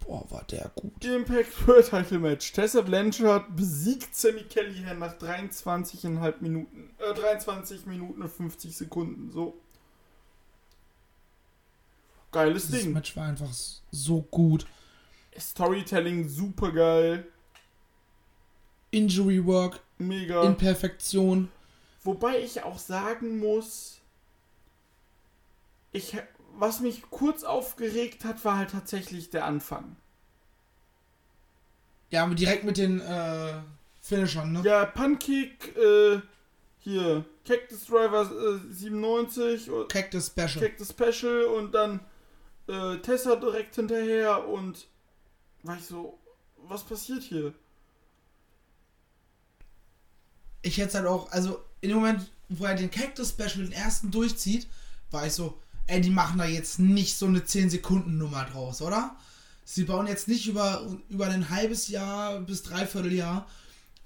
[0.00, 1.04] Boah, war der gut.
[1.04, 2.52] Impact World Title Match.
[2.52, 6.90] Tessa Blanchard besiegt Sammy Kelly nach 23,5 Minuten.
[6.98, 9.30] Äh, 23 Minuten und 50 Sekunden.
[9.30, 9.60] So.
[12.32, 12.92] Geiles Dieses Ding.
[12.92, 13.50] Match war einfach
[13.90, 14.66] so gut.
[15.38, 17.26] Storytelling super geil.
[18.90, 20.42] Injury Work Mega.
[20.42, 21.50] in Perfektion.
[22.02, 24.00] Wobei ich auch sagen muss,
[25.92, 26.16] ich,
[26.56, 29.96] was mich kurz aufgeregt hat, war halt tatsächlich der Anfang.
[32.10, 33.52] Ja, aber direkt mit den äh,
[34.00, 34.62] Finishern, ne?
[34.64, 36.20] Ja, Punkick, äh,
[36.78, 40.66] hier, Cactus Driver äh, 97, und Cactus Special.
[40.68, 42.00] Cactus Special und dann
[42.68, 44.86] äh, Tessa direkt hinterher und
[45.62, 46.18] war ich so,
[46.68, 47.54] was passiert hier?
[50.62, 54.10] ich hätte halt auch, also in dem Moment, wo er den Cactus Special den ersten
[54.10, 54.66] durchzieht,
[55.10, 58.82] war ich so, ey, die machen da jetzt nicht so eine 10 Sekunden Nummer draus,
[58.82, 59.16] oder?
[59.64, 63.46] Sie bauen jetzt nicht über, über ein halbes Jahr bis dreiviertel Jahr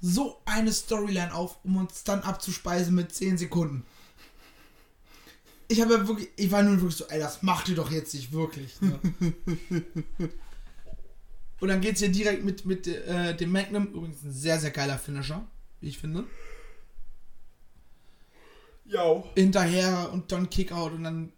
[0.00, 3.84] so eine Storyline auf, um uns dann abzuspeisen mit 10 Sekunden.
[5.74, 8.14] Ich habe ja wirklich, ich war nur wirklich so, ey, das macht ihr doch jetzt
[8.14, 8.80] nicht wirklich.
[8.80, 9.00] Ne?
[11.58, 14.98] Und dann geht's hier direkt mit, mit äh, dem Magnum, übrigens ein sehr, sehr geiler
[14.98, 15.44] Finisher,
[15.80, 16.26] wie ich finde.
[18.84, 21.32] Ja, hinterher und dann Kickout und dann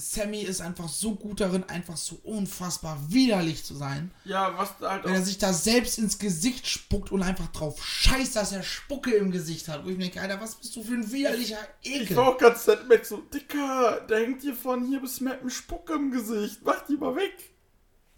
[0.00, 4.10] Sammy ist einfach so gut darin, einfach so unfassbar widerlich zu sein.
[4.24, 8.34] ja, was halt Wenn er sich da selbst ins Gesicht spuckt und einfach drauf scheißt,
[8.36, 9.84] dass er Spucke im Gesicht hat.
[9.84, 12.16] Wo ich mir denke, Alter, was bist du für ein widerlicher ich Ekel?
[12.16, 15.92] war auch ganz nett mit so, Dicker, da hängt dir von hier bis Mappen Spucke
[15.94, 17.50] im Gesicht, mach die mal weg.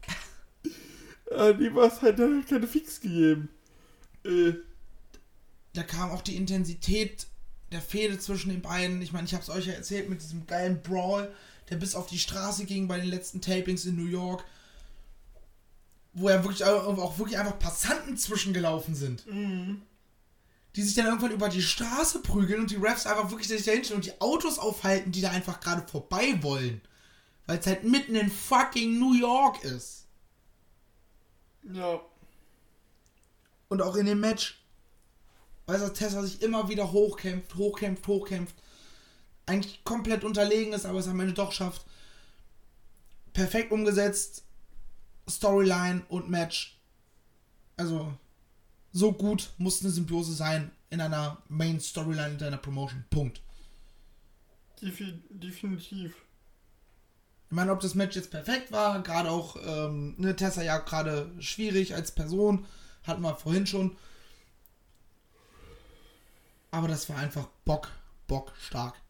[1.31, 3.49] äh, die war es halt, da hat keine Fix gegeben.
[4.25, 4.53] Äh,
[5.75, 7.27] Da kam auch die Intensität
[7.73, 9.01] der Fehde zwischen den beiden.
[9.01, 11.35] Ich meine, ich habe es euch ja erzählt mit diesem geilen Brawl,
[11.71, 14.45] der bis auf die Straße ging bei den letzten Tapings in New York.
[16.15, 19.25] Wo ja wirklich auch, wirklich einfach Passanten zwischengelaufen sind.
[20.77, 23.73] Die sich dann irgendwann über die Straße prügeln und die Refs einfach wirklich sich da
[23.73, 26.83] hinstellen und die Autos aufhalten, die da einfach gerade vorbei wollen.
[27.47, 30.07] Weil es halt mitten in fucking New York ist.
[31.73, 32.01] Ja.
[33.69, 34.63] Und auch in dem Match,
[35.67, 38.55] weil das Tessa sich immer wieder hochkämpft, hochkämpft, hochkämpft.
[39.53, 41.85] Eigentlich komplett unterlegen ist, aber es am Ende doch schafft.
[43.35, 44.45] Perfekt umgesetzt.
[45.29, 46.81] Storyline und Match.
[47.77, 48.15] Also,
[48.93, 53.05] so gut muss eine Symbiose sein in einer Main Storyline in deiner Promotion.
[53.11, 53.43] Punkt.
[54.81, 56.15] Defi definitiv.
[57.51, 61.31] Ich meine, ob das Match jetzt perfekt war, gerade auch ähm, ne, Tessa ja gerade
[61.41, 62.65] schwierig als Person,
[63.03, 63.99] hatten wir vorhin schon.
[66.71, 67.91] Aber das war einfach Bock,
[68.27, 69.02] Bock stark.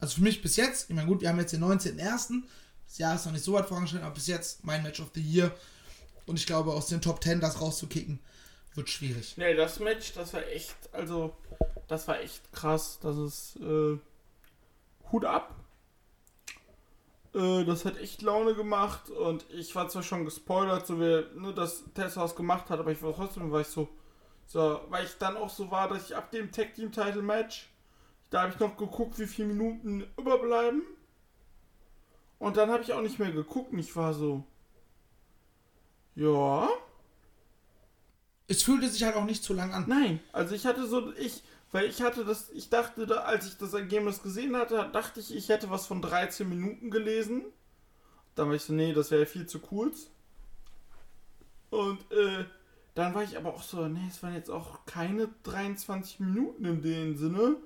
[0.00, 2.42] Also für mich bis jetzt, ich meine, gut, wir haben jetzt den 19.01.
[2.86, 5.20] Das Jahr ist noch nicht so weit vorangeschritten, aber bis jetzt mein Match of the
[5.20, 5.52] Year.
[6.26, 8.20] Und ich glaube, aus den Top 10 das rauszukicken,
[8.74, 9.34] wird schwierig.
[9.36, 11.36] Nee, das Match, das war echt, also,
[11.88, 12.98] das war echt krass.
[13.00, 13.98] Das ist, äh,
[15.12, 15.54] Hut ab.
[17.34, 21.52] Äh, das hat echt Laune gemacht und ich war zwar schon gespoilert, so wie, ne,
[21.54, 23.88] dass Tessa was gemacht hat, aber ich war trotzdem, war ich so,
[24.46, 27.68] so, weil ich dann auch so war, dass ich ab dem Tag Team Title Match,
[28.30, 30.82] da habe ich noch geguckt, wie viele Minuten überbleiben.
[32.38, 34.44] Und dann habe ich auch nicht mehr geguckt und ich war so,
[36.14, 36.68] ja.
[38.48, 39.84] Es fühlte sich halt auch nicht zu lang an.
[39.88, 43.56] Nein, also ich hatte so, ich, weil ich hatte das, ich dachte, da, als ich
[43.56, 47.44] das Ergebnis gesehen hatte, dachte ich, ich hätte was von 13 Minuten gelesen.
[48.34, 50.10] Dann war ich so, nee, das wäre viel zu kurz.
[51.70, 52.44] Und äh,
[52.94, 56.82] dann war ich aber auch so, nee, es waren jetzt auch keine 23 Minuten in
[56.82, 57.56] dem Sinne.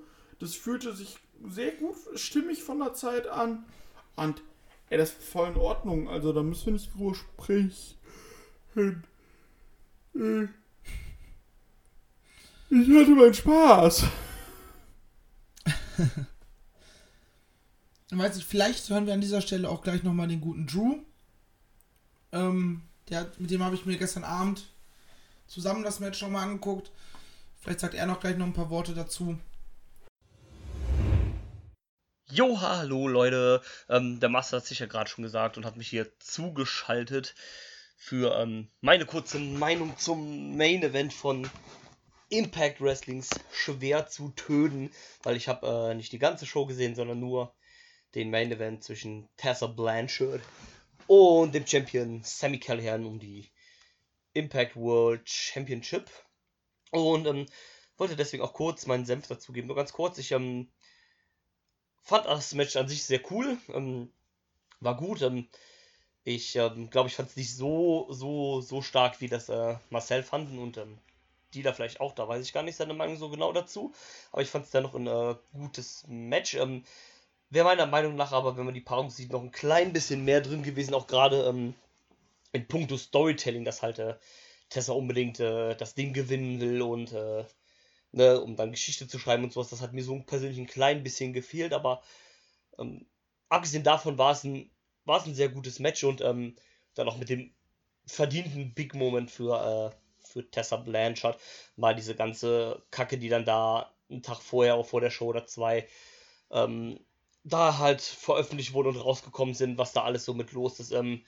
[0.41, 3.63] Das fühlte sich sehr gut, stimmig von der Zeit an.
[4.15, 4.41] Und
[4.89, 6.09] ey, das ist voll in Ordnung.
[6.09, 7.71] Also da müssen wir nicht drüber sprechen.
[10.15, 10.47] Äh,
[12.71, 14.05] ich hatte meinen Spaß.
[18.09, 20.97] Ich weiß nicht, vielleicht hören wir an dieser Stelle auch gleich nochmal den guten Drew.
[22.31, 24.65] Ähm, der, mit dem habe ich mir gestern Abend
[25.45, 26.91] zusammen das Match nochmal angeguckt.
[27.59, 29.37] Vielleicht sagt er noch gleich noch ein paar Worte dazu.
[32.33, 33.61] Jo, hallo Leute.
[33.89, 37.35] Ähm, der Master hat sich ja gerade schon gesagt und hat mich hier zugeschaltet
[37.97, 41.49] für ähm, meine kurze Meinung zum Main Event von
[42.29, 44.91] Impact Wrestlings schwer zu töten,
[45.23, 47.53] weil ich habe äh, nicht die ganze Show gesehen, sondern nur
[48.15, 50.41] den Main Event zwischen Tessa Blanchard
[51.07, 53.51] und dem Champion Sammy Callahan um die
[54.31, 56.09] Impact World Championship.
[56.91, 57.45] Und ähm,
[57.97, 59.67] wollte deswegen auch kurz meinen Senf dazugeben.
[59.67, 60.71] Nur ganz kurz, ich ähm,
[62.01, 63.57] fand das Match an sich sehr cool.
[63.73, 64.11] Ähm,
[64.79, 65.21] war gut.
[65.21, 65.47] Ähm,
[66.23, 70.23] ich ähm, glaube, ich fand es nicht so, so, so stark, wie das äh, Marcel
[70.23, 70.97] fanden und ähm,
[71.53, 72.13] die da vielleicht auch.
[72.13, 73.93] Da weiß ich gar nicht seine Meinung so genau dazu.
[74.31, 76.55] Aber ich fand es dennoch ein äh, gutes Match.
[76.55, 76.83] Ähm,
[77.49, 80.39] Wäre meiner Meinung nach aber, wenn man die Paarung sieht, noch ein klein bisschen mehr
[80.39, 80.93] drin gewesen.
[80.93, 81.73] Auch gerade ähm,
[82.53, 84.15] in puncto Storytelling, dass halt äh,
[84.69, 87.43] Tessa unbedingt äh, das Ding gewinnen will und äh,
[88.11, 89.69] ne, um dann Geschichte zu schreiben und sowas.
[89.69, 92.01] Das hat mir so persönlich ein klein bisschen gefehlt, aber
[92.77, 93.05] ähm,
[93.49, 94.69] abgesehen davon war es ein,
[95.05, 96.55] war es ein sehr gutes Match und ähm,
[96.95, 97.53] dann auch mit dem
[98.05, 101.39] verdienten Big Moment für, äh, für Tessa Blanchard.
[101.75, 105.45] Mal diese ganze Kacke, die dann da einen Tag vorher, auch vor der Show oder
[105.45, 105.87] zwei,
[106.51, 106.99] ähm,
[107.43, 110.91] da halt veröffentlicht wurde und rausgekommen sind, was da alles so mit los ist.
[110.91, 111.23] Ähm,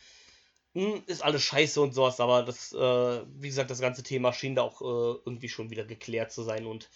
[0.73, 4.55] hm, ist alles scheiße und sowas, aber das, äh, wie gesagt, das ganze Thema schien
[4.55, 6.89] da auch äh, irgendwie schon wieder geklärt zu sein und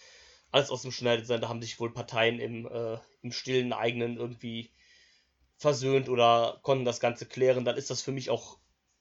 [0.50, 1.40] alles aus dem Schneider sein.
[1.40, 4.70] Da haben sich wohl Parteien im, äh, im stillen eigenen irgendwie
[5.58, 7.64] versöhnt oder konnten das Ganze klären.
[7.64, 8.58] Dann ist das für mich auch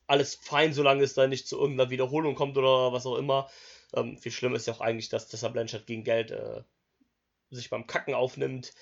[0.07, 3.49] alles fein, solange es da nicht zu irgendeiner Wiederholung kommt oder was auch immer.
[3.93, 6.63] Ähm, viel schlimmer ist ja auch eigentlich, dass Tessa Blanchard gegen Geld äh,
[7.51, 8.73] sich beim Kacken aufnimmt.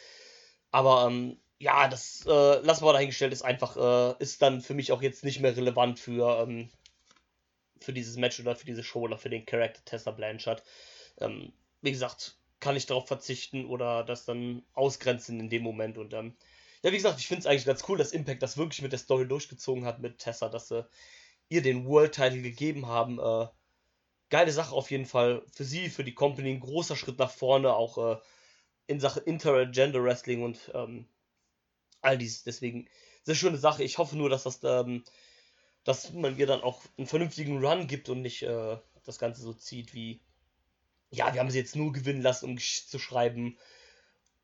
[0.71, 4.91] Aber ähm, ja, das äh, lassen wir dahingestellt, ist einfach, äh, ist dann für mich
[4.91, 6.69] auch jetzt nicht mehr relevant für, ähm,
[7.79, 10.63] für dieses Match oder für diese Show oder für den Charakter Tessa Blanchard.
[11.19, 15.97] Ähm, wie gesagt, kann ich darauf verzichten oder das dann ausgrenzen in dem Moment.
[15.97, 16.35] Und ähm,
[16.83, 18.99] ja, wie gesagt, ich finde es eigentlich ganz cool, dass Impact das wirklich mit der
[18.99, 20.85] Story durchgezogen hat mit Tessa, dass sie
[21.49, 23.19] ihr den World Title gegeben haben.
[23.19, 23.47] Äh,
[24.29, 27.73] geile Sache auf jeden Fall für sie, für die Company, ein großer Schritt nach vorne,
[27.73, 28.17] auch äh,
[28.87, 31.07] in Sachen Intergender Wrestling und ähm,
[32.05, 32.43] all dies.
[32.43, 32.87] Deswegen
[33.23, 33.83] sehr schöne Sache.
[33.83, 35.03] Ich hoffe nur, dass das, ähm,
[35.83, 39.53] dass man ihr dann auch einen vernünftigen Run gibt und nicht äh, das Ganze so
[39.53, 40.21] zieht wie
[41.15, 43.57] ja, wir haben sie jetzt nur gewinnen lassen, um Geschichte zu schreiben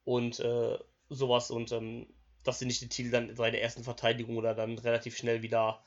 [0.03, 0.78] und äh,
[1.09, 2.07] sowas und ähm,
[2.43, 5.84] dass sie nicht den Titel dann bei der ersten Verteidigung oder dann relativ schnell wieder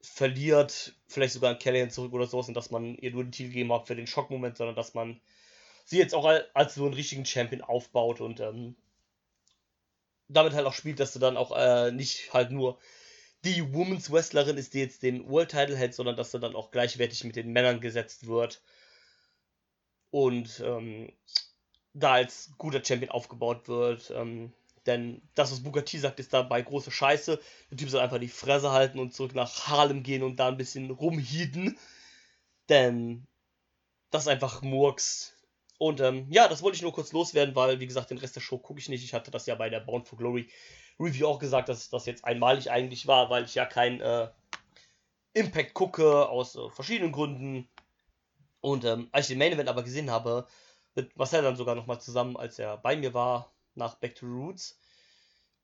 [0.00, 3.50] verliert, vielleicht sogar an Kellyan zurück oder sowas und dass man ihr nur den Titel
[3.50, 5.20] gegeben hat für den Schockmoment, sondern dass man
[5.84, 8.76] sie jetzt auch als so einen richtigen Champion aufbaut und ähm,
[10.32, 12.78] damit halt auch spielt, dass du dann auch äh, nicht halt nur
[13.44, 16.70] die Women's Wrestlerin ist, die jetzt den World Title hält, sondern dass er dann auch
[16.70, 18.62] gleichwertig mit den Männern gesetzt wird
[20.10, 21.12] und ähm,
[21.94, 24.12] da als guter Champion aufgebaut wird.
[24.14, 24.52] Ähm,
[24.86, 27.40] denn das, was Booker T sagt, ist dabei große Scheiße.
[27.70, 30.56] Der Typ soll einfach die Fresse halten und zurück nach Harlem gehen und da ein
[30.56, 31.78] bisschen rumhieden.
[32.68, 33.26] Denn
[34.10, 35.31] das ist einfach Murks.
[35.82, 38.40] Und ähm, ja, das wollte ich nur kurz loswerden, weil, wie gesagt, den Rest der
[38.40, 39.02] Show gucke ich nicht.
[39.02, 40.48] Ich hatte das ja bei der Bound for Glory
[41.00, 44.28] Review auch gesagt, dass das jetzt einmalig eigentlich war, weil ich ja kein äh,
[45.32, 47.68] Impact gucke, aus äh, verschiedenen Gründen.
[48.60, 50.46] Und ähm, als ich den Main Event aber gesehen habe,
[50.94, 54.78] mit Marcel dann sogar nochmal zusammen, als er bei mir war, nach Back to Roots.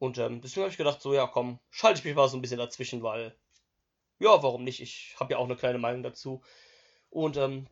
[0.01, 2.43] Und ähm, deswegen habe ich gedacht, so, ja, komm, schalte ich mich mal so ein
[2.43, 3.37] bisschen dazwischen, weil,
[4.19, 4.81] ja, warum nicht?
[4.81, 6.43] Ich habe ja auch eine kleine Meinung dazu.
[7.09, 7.69] Und ähm,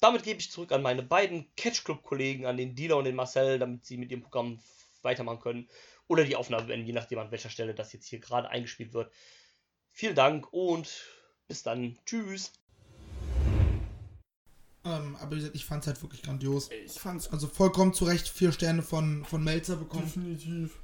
[0.00, 3.58] damit gebe ich zurück an meine beiden Catch Club-Kollegen, an den Dealer und den Marcel,
[3.58, 4.60] damit sie mit ihrem Programm
[5.02, 5.68] weitermachen können.
[6.06, 9.12] Oder die Aufnahme beenden, je nachdem, an welcher Stelle das jetzt hier gerade eingespielt wird.
[9.92, 11.04] Vielen Dank und
[11.48, 11.98] bis dann.
[12.06, 12.52] Tschüss.
[14.84, 16.70] Ähm, aber wie gesagt, ich fand's halt wirklich grandios.
[16.70, 20.04] Ich fand's Also vollkommen zu Recht vier Sterne von, von Melzer bekommen.
[20.04, 20.78] definitiv.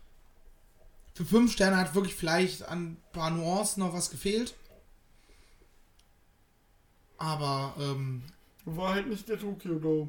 [1.15, 4.55] Für fünf Sterne hat wirklich vielleicht an ein paar Nuancen noch was gefehlt.
[7.17, 8.25] Aber ähm,
[8.65, 10.09] War halt nicht der Tokyo Dome.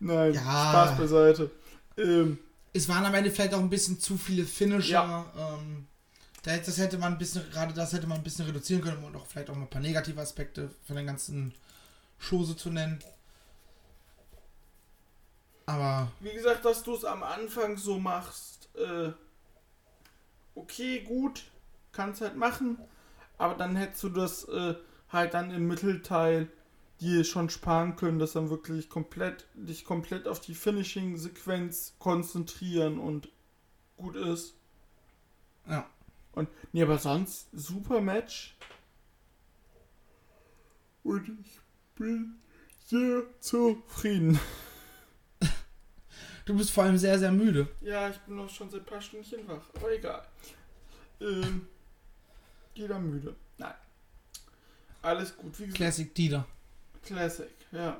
[0.00, 0.40] Nein, Ja.
[0.40, 1.50] Spaß beiseite.
[1.96, 2.38] Ähm,
[2.72, 4.92] es waren am Ende vielleicht auch ein bisschen zu viele Finisher.
[4.92, 5.32] Ja.
[5.36, 5.86] Ähm,
[6.42, 9.26] das hätte man ein bisschen, gerade das hätte man ein bisschen reduzieren können und auch
[9.26, 11.54] vielleicht auch mal ein paar negative Aspekte von der ganzen
[12.18, 12.98] Chose zu nennen.
[15.66, 19.12] Aber wie gesagt, dass du es am Anfang so machst, äh,
[20.56, 21.44] okay, gut,
[21.92, 22.78] kannst halt machen,
[23.38, 24.74] aber dann hättest du das äh,
[25.08, 26.48] halt dann im Mittelteil
[27.00, 33.28] dir schon sparen können, dass dann wirklich komplett dich komplett auf die Finishing-Sequenz konzentrieren und
[33.96, 34.54] gut ist.
[35.68, 35.88] ja.
[36.32, 38.56] Und nee, aber sonst super Match.
[41.02, 41.60] Und ich
[41.94, 42.36] bin
[42.86, 44.38] sehr zufrieden.
[46.44, 47.68] Du bist vor allem sehr, sehr müde.
[47.82, 50.26] Ja, ich bin noch schon seit ein paar Stündchen wach, aber egal.
[51.20, 51.68] Ähm,
[52.74, 53.34] jeder müde.
[53.58, 53.74] Nein.
[55.02, 55.76] Alles gut, wie gesagt.
[55.76, 56.46] Classic Dieter.
[57.04, 57.98] Classic, ja.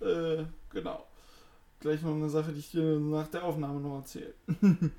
[0.00, 1.06] Äh, genau.
[1.80, 4.34] Gleich noch eine Sache, die ich dir nach der Aufnahme noch erzähle.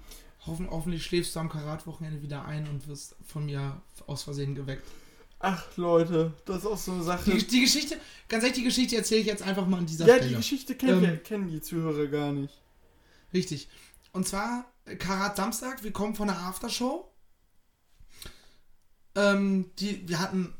[0.45, 4.87] Hoffen, hoffentlich schläfst du am Karatwochenende wieder ein und wirst von mir aus Versehen geweckt.
[5.39, 7.31] Ach, Leute, das ist auch so eine Sache.
[7.31, 10.15] Die, die Geschichte, ganz ehrlich, die Geschichte erzähle ich jetzt einfach mal an dieser ja,
[10.15, 10.29] Stelle.
[10.29, 12.53] die Geschichte kennen, Ähm, wir, kennen die Zuhörer gar nicht.
[13.33, 13.69] Richtig.
[14.13, 17.08] Und zwar äh, Karat Samstag, wir kommen von der Aftershow.
[19.15, 20.53] Ähm, die, wir hatten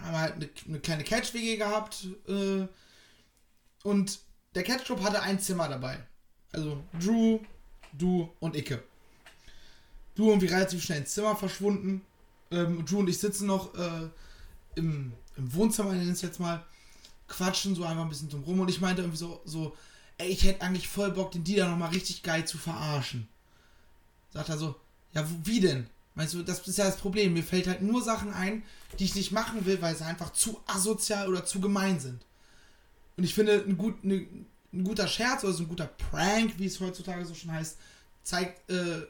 [0.00, 2.66] haben halt eine, eine kleine Catch-WG gehabt äh,
[3.82, 4.20] und
[4.54, 5.98] der Catch-Club hatte ein Zimmer dabei.
[6.52, 7.40] Also Drew,
[7.92, 8.82] du und Icke.
[10.14, 12.02] Du irgendwie relativ schnell ins Zimmer verschwunden.
[12.50, 14.08] Ähm, Drew und ich sitzen noch äh,
[14.76, 16.64] im, im Wohnzimmer, nenne ich es jetzt mal,
[17.26, 19.76] quatschen so einfach ein bisschen drum rum und ich meinte irgendwie so, so
[20.16, 23.28] ey, ich hätte eigentlich voll Bock, den Dieter nochmal richtig geil zu verarschen.
[24.30, 24.74] Sagt er so,
[25.12, 25.88] ja, wie denn?
[26.18, 27.32] Meinst du, das ist ja das Problem.
[27.32, 28.64] Mir fällt halt nur Sachen ein,
[28.98, 32.26] die ich nicht machen will, weil sie einfach zu asozial oder zu gemein sind.
[33.16, 34.26] Und ich finde, ein, gut, eine,
[34.72, 37.78] ein guter Scherz oder so ein guter Prank, wie es heutzutage so schon heißt,
[38.24, 39.02] zeigt, äh,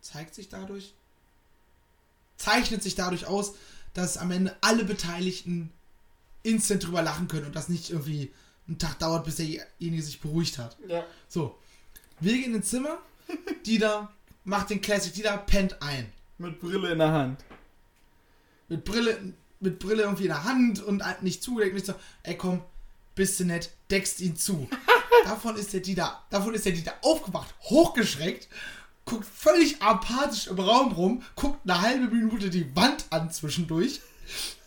[0.00, 0.94] zeigt sich dadurch,
[2.36, 3.54] zeichnet sich dadurch aus,
[3.92, 5.72] dass am Ende alle Beteiligten
[6.44, 8.30] instant drüber lachen können und das nicht irgendwie
[8.68, 10.76] einen Tag dauert, bis derjenige sich beruhigt hat.
[10.86, 11.04] Ja.
[11.28, 11.58] So,
[12.20, 12.98] wir gehen ins Zimmer,
[13.66, 14.12] Dieter
[14.50, 16.12] macht den Classic, Dieter pennt ein.
[16.36, 17.42] Mit Brille in der Hand.
[18.68, 21.74] Mit Brille, mit Brille irgendwie in der Hand und nicht zugedeckt.
[21.74, 21.94] Nicht so,
[22.24, 22.62] ey komm,
[23.14, 24.68] bist du nett, deckst ihn zu.
[25.24, 28.48] davon ist der Dieter, davon ist der Dieter aufgewacht, hochgeschreckt,
[29.04, 34.00] guckt völlig apathisch im Raum rum, guckt eine halbe Minute die Wand an zwischendurch.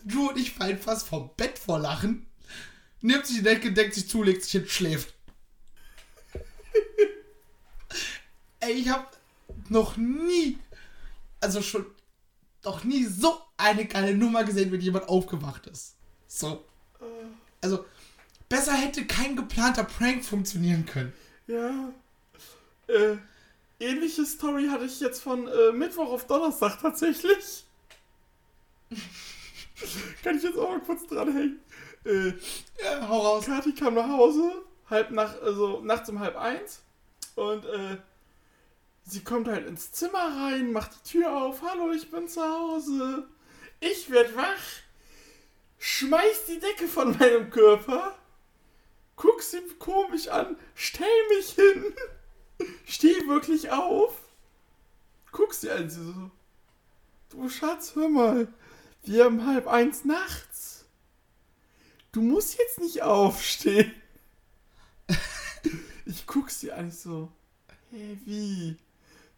[0.05, 2.25] Du und ich fallen fast vom Bett vor Lachen.
[3.01, 5.13] Nimmt sich die Decke, deckt sich zu, legt sich hin, schläft.
[8.61, 9.17] Ey, ich hab
[9.69, 10.57] noch nie,
[11.41, 11.85] also schon
[12.63, 15.95] noch nie so eine geile Nummer gesehen, wenn jemand aufgewacht ist.
[16.27, 16.63] So.
[17.61, 17.85] Also,
[18.49, 21.13] besser hätte kein geplanter Prank funktionieren können.
[21.47, 21.91] Ja.
[22.87, 23.17] Äh,
[23.79, 27.65] ähnliche Story hatte ich jetzt von äh, Mittwoch auf Donnerstag tatsächlich.
[30.23, 31.59] Kann ich jetzt auch mal kurz dranhängen?
[32.05, 32.29] Äh,
[32.83, 33.45] Ja, hau raus.
[33.45, 34.51] Kathi kam nach Hause,
[34.89, 36.81] halb nach, also nachts um halb eins.
[37.35, 37.97] Und äh,
[39.05, 41.61] sie kommt halt ins Zimmer rein, macht die Tür auf.
[41.61, 43.27] Hallo, ich bin zu Hause.
[43.79, 44.63] Ich werd wach,
[45.77, 48.17] schmeiß die Decke von meinem Körper,
[49.17, 51.83] guck sie komisch an, stell mich hin,
[52.85, 54.13] steh wirklich auf,
[55.33, 56.31] guck sie an, sie so,
[57.29, 58.47] du Schatz, hör mal,
[59.03, 60.85] wir haben halb eins nachts.
[62.13, 63.93] Du musst jetzt nicht aufstehen.
[66.05, 67.31] Ich guck sie an, ich so,
[67.89, 68.77] hey, wie?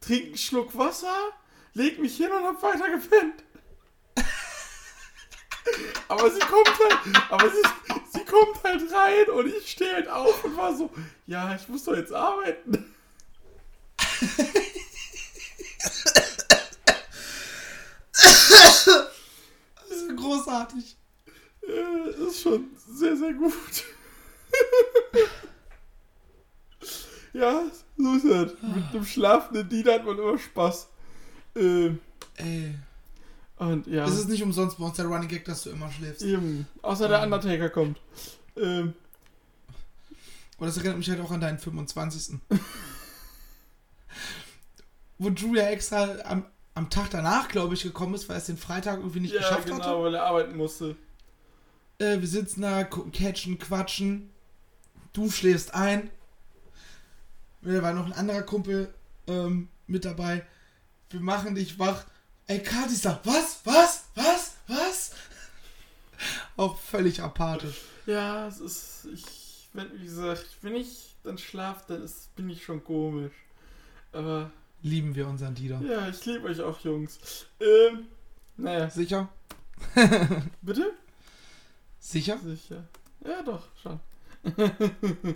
[0.05, 1.33] Trink einen Schluck Wasser,
[1.73, 3.43] leg mich hin und hab weiter gepennt.
[6.07, 6.99] Aber sie kommt halt,
[7.31, 7.63] aber sie,
[8.13, 10.91] sie kommt halt rein und ich stehe halt auf und war so,
[11.25, 12.93] ja, ich muss doch jetzt arbeiten.
[18.11, 18.87] Das
[19.89, 20.97] ist großartig.
[21.67, 23.53] Äh, ist schon sehr, sehr gut.
[27.35, 27.63] ja,
[27.97, 28.51] so ist es.
[28.61, 30.87] Mit einem schlafenden Diener hat man immer Spaß.
[31.55, 31.91] Äh,
[32.37, 32.75] Ey.
[33.57, 36.21] und ja, Es ist nicht umsonst bei uns der Running Gag, dass du immer schläfst.
[36.23, 36.67] eben.
[36.81, 37.99] Außer der Undertaker kommt.
[38.57, 38.93] Ähm,
[40.57, 42.39] Und das erinnert mich halt auch an deinen 25.
[45.17, 48.45] Wo Drew ja extra am, am Tag danach, glaube ich, gekommen ist, weil er es
[48.47, 50.03] den Freitag irgendwie nicht ja, geschafft genau, hatte.
[50.03, 50.95] weil er arbeiten musste.
[51.99, 54.29] Äh, wir sitzen da, gucken, catchen, quatschen.
[55.13, 56.09] Du schläfst ein.
[57.65, 58.93] Da war noch ein anderer Kumpel
[59.27, 60.45] ähm, mit dabei.
[61.09, 62.05] Wir machen dich wach.
[62.47, 63.59] Ey, Kati sagt, was?
[63.63, 64.05] Was?
[64.13, 64.53] Was?
[64.67, 65.11] Was?
[66.57, 67.81] Auch völlig apathisch.
[68.05, 72.63] Ja, es ist, ich, wenn, wie gesagt, wenn ich dann schlaf, dann ist, bin ich
[72.63, 73.33] schon komisch.
[74.11, 74.51] Aber,
[74.83, 75.81] Lieben wir unseren Dieter.
[75.81, 77.17] ja, ich liebe euch auch, Jungs.
[77.59, 78.05] Ähm,
[78.57, 79.27] naja, Sicher?
[80.61, 80.93] bitte?
[81.99, 82.37] Sicher?
[82.37, 82.83] Sicher.
[83.25, 83.99] Ja, doch, schon.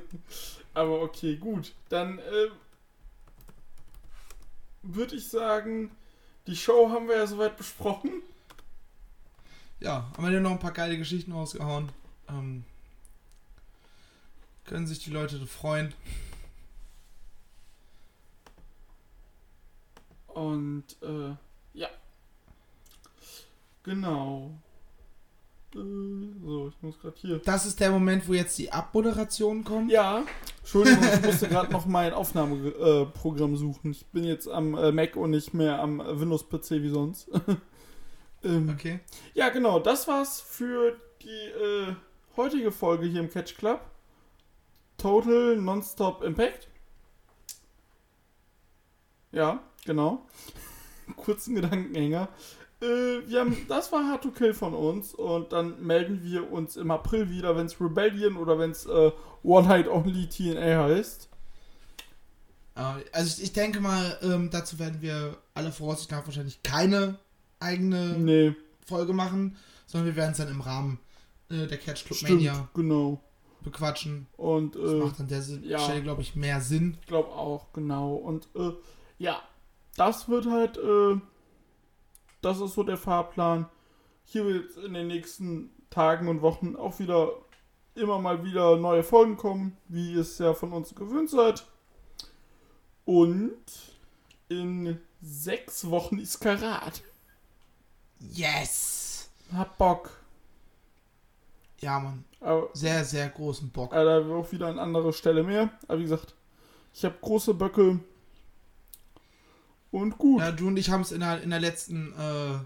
[0.73, 1.73] Aber okay, gut.
[1.89, 2.49] Dann äh,
[4.81, 5.91] würde ich sagen,
[6.47, 8.21] die Show haben wir ja soweit besprochen.
[9.79, 11.89] Ja, haben wir dir noch ein paar geile Geschichten rausgehauen.
[12.27, 12.63] Ähm,
[14.65, 15.93] können sich die Leute freuen.
[20.27, 21.35] Und äh,
[21.73, 21.89] ja.
[23.83, 24.51] Genau.
[25.75, 25.79] Äh,
[26.45, 27.39] so, ich muss gerade hier.
[27.39, 29.91] Das ist der Moment, wo jetzt die Abmoderation kommt.
[29.91, 30.23] Ja,
[30.59, 33.91] Entschuldigung, ich musste gerade noch mein Aufnahmeprogramm äh, suchen.
[33.91, 37.29] Ich bin jetzt am äh, Mac und nicht mehr am Windows-PC wie sonst.
[38.43, 38.99] ähm, Okay.
[39.33, 41.95] Ja, genau, das war's für die äh,
[42.37, 43.81] heutige Folge hier im Catch Club.
[44.97, 46.67] Total Nonstop Impact.
[49.31, 50.25] Ja, genau.
[51.15, 52.27] Kurzen Gedankenhänger.
[52.81, 52.85] Äh,
[53.27, 56.91] wir haben, das war Hard to Kill von uns und dann melden wir uns im
[56.91, 59.11] April wieder, wenn es Rebellion oder wenn es äh,
[59.43, 61.29] One Night Only TNA heißt.
[62.75, 67.19] Äh, Also ich, denke mal, ähm, dazu werden wir alle Voraussicht nach wahrscheinlich keine
[67.59, 68.55] eigene Nee,
[68.85, 70.99] Folge machen, sondern wir werden es dann im Rahmen
[71.49, 73.19] äh, der Catch Club stimmt, Mania genau.
[73.61, 74.27] bequatschen.
[74.37, 75.79] Und Das äh, macht an der ja.
[75.79, 76.97] Stelle, glaube ich, mehr Sinn.
[77.01, 78.15] Ich glaube auch, genau.
[78.15, 78.71] Und äh,
[79.17, 79.41] ja,
[79.97, 81.19] das wird halt, äh,
[82.41, 83.67] das ist so der Fahrplan.
[84.25, 87.31] Hier wird in den nächsten Tagen und Wochen auch wieder
[87.95, 91.65] immer mal wieder neue Folgen kommen, wie ihr es ja von uns gewöhnt seid.
[93.05, 93.55] Und
[94.47, 97.01] in sechs Wochen ist Karat.
[98.19, 99.29] Yes!
[99.53, 100.11] Hab Bock.
[101.81, 102.25] Ja, Mann.
[102.41, 103.93] Aber Sehr, sehr großen Bock.
[103.93, 105.69] äh, da auch wieder an anderer Stelle mehr.
[105.87, 106.35] Aber wie gesagt,
[106.93, 107.99] ich habe große Böcke.
[109.91, 110.41] Und gut.
[110.41, 112.59] Ja, du und ich haben es in der, in der letzten äh,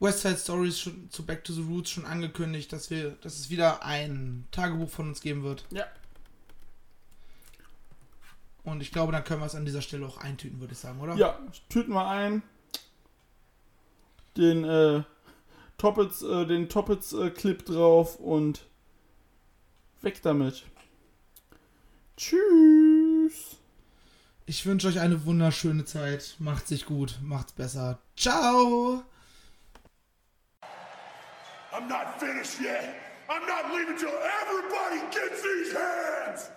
[0.00, 3.50] West Side Stories schon, zu Back to the Roots schon angekündigt, dass wir, dass es
[3.50, 5.64] wieder ein Tagebuch von uns geben wird.
[5.70, 5.86] Ja.
[8.64, 11.00] Und ich glaube, dann können wir es an dieser Stelle auch eintüten, würde ich sagen,
[11.00, 11.14] oder?
[11.14, 11.38] Ja,
[11.68, 12.42] tüten wir ein.
[14.36, 15.02] Den äh,
[15.78, 18.66] Toppets, äh, den Toppets äh, Clip drauf und
[20.02, 20.64] weg damit.
[22.16, 22.85] Tschüss.
[24.48, 26.36] Ich wünsche euch eine wunderschöne Zeit.
[26.38, 27.98] Macht sich gut, macht's besser.
[28.16, 29.02] Ciao!
[31.72, 32.94] I'm not finished yet.
[33.28, 36.50] I'm not leaving till everybody gets these hands.